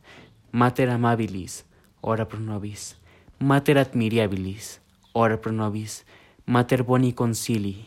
[0.53, 1.64] Mater Amabilis,
[2.03, 2.99] ora pro nobis,
[3.41, 4.81] Mater Admirabilis,
[5.14, 6.05] ora pro nobis,
[6.45, 7.87] Mater Boni Concili,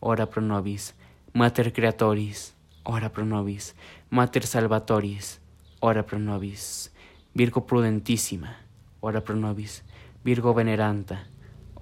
[0.00, 0.94] ora pro nobis,
[1.34, 2.54] Mater Creatoris,
[2.84, 3.74] ora pro nobis,
[4.08, 5.38] Mater Salvatoris,
[5.80, 6.90] ora pro nobis,
[7.34, 8.56] Virgo prudentissima,
[9.00, 9.82] ora pro nobis,
[10.24, 11.26] Virgo veneranta,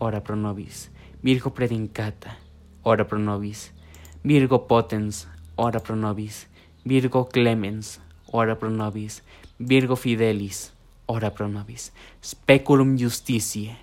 [0.01, 0.91] ora pro nobis,
[1.23, 2.35] Virgo predicata,
[2.83, 3.71] ora pro nobis,
[4.25, 6.47] Virgo potens, ora pro nobis,
[6.85, 8.01] Virgo clemens,
[8.33, 9.23] ora pro nobis,
[9.59, 10.73] Virgo fidelis,
[11.07, 11.93] ora pro nobis,
[12.23, 13.77] speculum justitiae,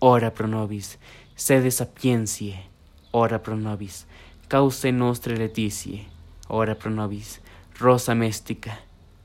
[0.00, 0.98] ora pro nobis,
[1.36, 2.66] sede sapientiae,
[3.12, 4.06] ora pro nobis,
[4.48, 6.04] causa nostre letitiae,
[6.48, 7.40] ora pro nobis,
[7.80, 8.78] rosa mestica,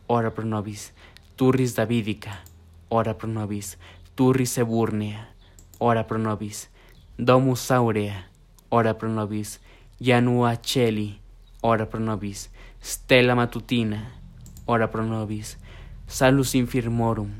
[0.08, 0.94] ora pro nobis,
[1.36, 2.40] turris davidica,
[2.90, 3.78] ora pro nobis,
[4.16, 5.28] turris eburnea,
[5.80, 6.70] ora pro nobis,
[7.18, 8.26] Domus Aurea,
[8.70, 9.60] ora pro nobis.
[10.04, 11.18] Janua Celi,
[11.62, 12.50] ora pro nobis.
[12.82, 14.12] Stella Matutina,
[14.66, 15.58] ora pro nobis.
[16.06, 17.32] Salus Infirmorum,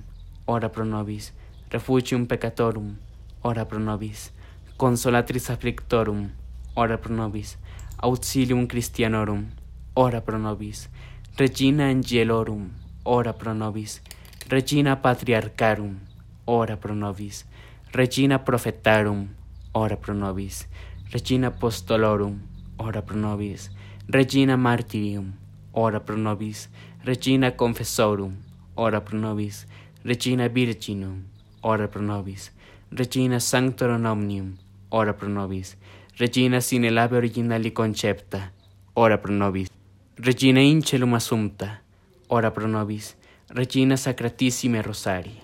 [0.46, 1.34] ora pro nobis.
[1.68, 2.96] Refugium Peccatorum,
[3.42, 4.32] ora pro nobis.
[4.78, 6.32] Consolatris Afflictorum,
[6.76, 7.58] ora pro nobis.
[7.98, 9.52] Auxilium Christianorum,
[9.96, 10.88] ora pro nobis.
[11.36, 12.72] Regina Angelorum,
[13.04, 14.02] ora pro nobis.
[14.48, 16.00] Regina Patriarcharum,
[16.46, 17.44] ora pro nobis.
[17.92, 19.28] Regina Prophetarum,
[19.74, 20.66] ora pro nobis.
[21.12, 23.70] Regina Apostolorum, ora pro nobis.
[24.08, 25.34] Regina Martyrium,
[25.72, 26.70] ora pro nobis.
[27.04, 28.36] Regina Confessorum,
[28.76, 29.66] ora pro nobis.
[30.04, 31.24] Regina Virginum,
[31.62, 32.52] ora pro nobis.
[32.90, 34.58] Regina Sanctorum Omnium,
[34.90, 35.76] ora pro nobis.
[36.18, 38.52] Regina sine labe originali concepta,
[38.94, 39.70] ora pro nobis.
[40.16, 41.82] Regina incelum assumpta,
[42.28, 43.16] ora pro nobis.
[43.48, 45.42] Regina Sacratissime Rosari,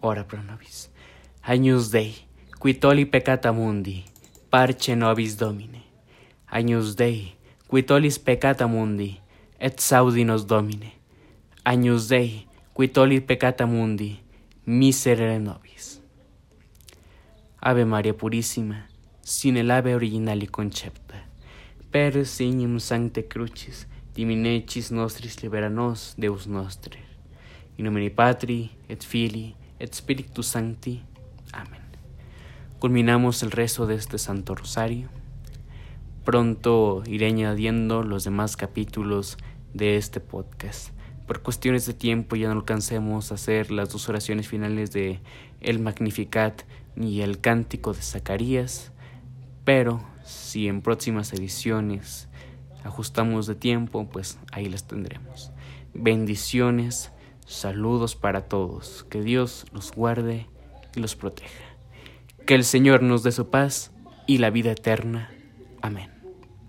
[0.00, 0.90] ora pro nobis.
[1.42, 2.14] Agnus Dei,
[2.58, 4.04] qui tolli peccata mundi,
[4.50, 5.79] parce nobis Domine.
[6.52, 7.36] Agnus Dei,
[7.68, 9.20] qui tollis peccata mundi,
[9.60, 10.90] et saudi nos Domine.
[11.62, 14.18] Agnus Dei, qui tollis peccata mundi,
[14.64, 16.00] miserere nobis.
[17.60, 18.84] Ave Maria Purissima,
[19.20, 21.22] sine labe originali concepta,
[21.88, 26.98] per signum sancte crucis, diminecis nostris libera nos, Deus nostre.
[27.76, 31.00] In nomine Patri, et Filii, et Spiritus Sancti.
[31.52, 31.80] Amén.
[32.80, 35.19] Culminamos el rezo de este Santo Rosario.
[36.30, 39.36] Pronto iré añadiendo los demás capítulos
[39.74, 40.90] de este podcast.
[41.26, 45.18] Por cuestiones de tiempo ya no alcancemos a hacer las dos oraciones finales de
[45.60, 46.62] el Magnificat
[46.94, 48.92] ni el Cántico de Zacarías,
[49.64, 52.28] pero si en próximas ediciones
[52.84, 55.50] ajustamos de tiempo, pues ahí las tendremos.
[55.94, 57.10] Bendiciones,
[57.44, 60.46] saludos para todos, que Dios los guarde
[60.94, 61.64] y los proteja.
[62.46, 63.90] Que el Señor nos dé su paz
[64.28, 65.32] y la vida eterna.
[65.82, 66.09] Amén.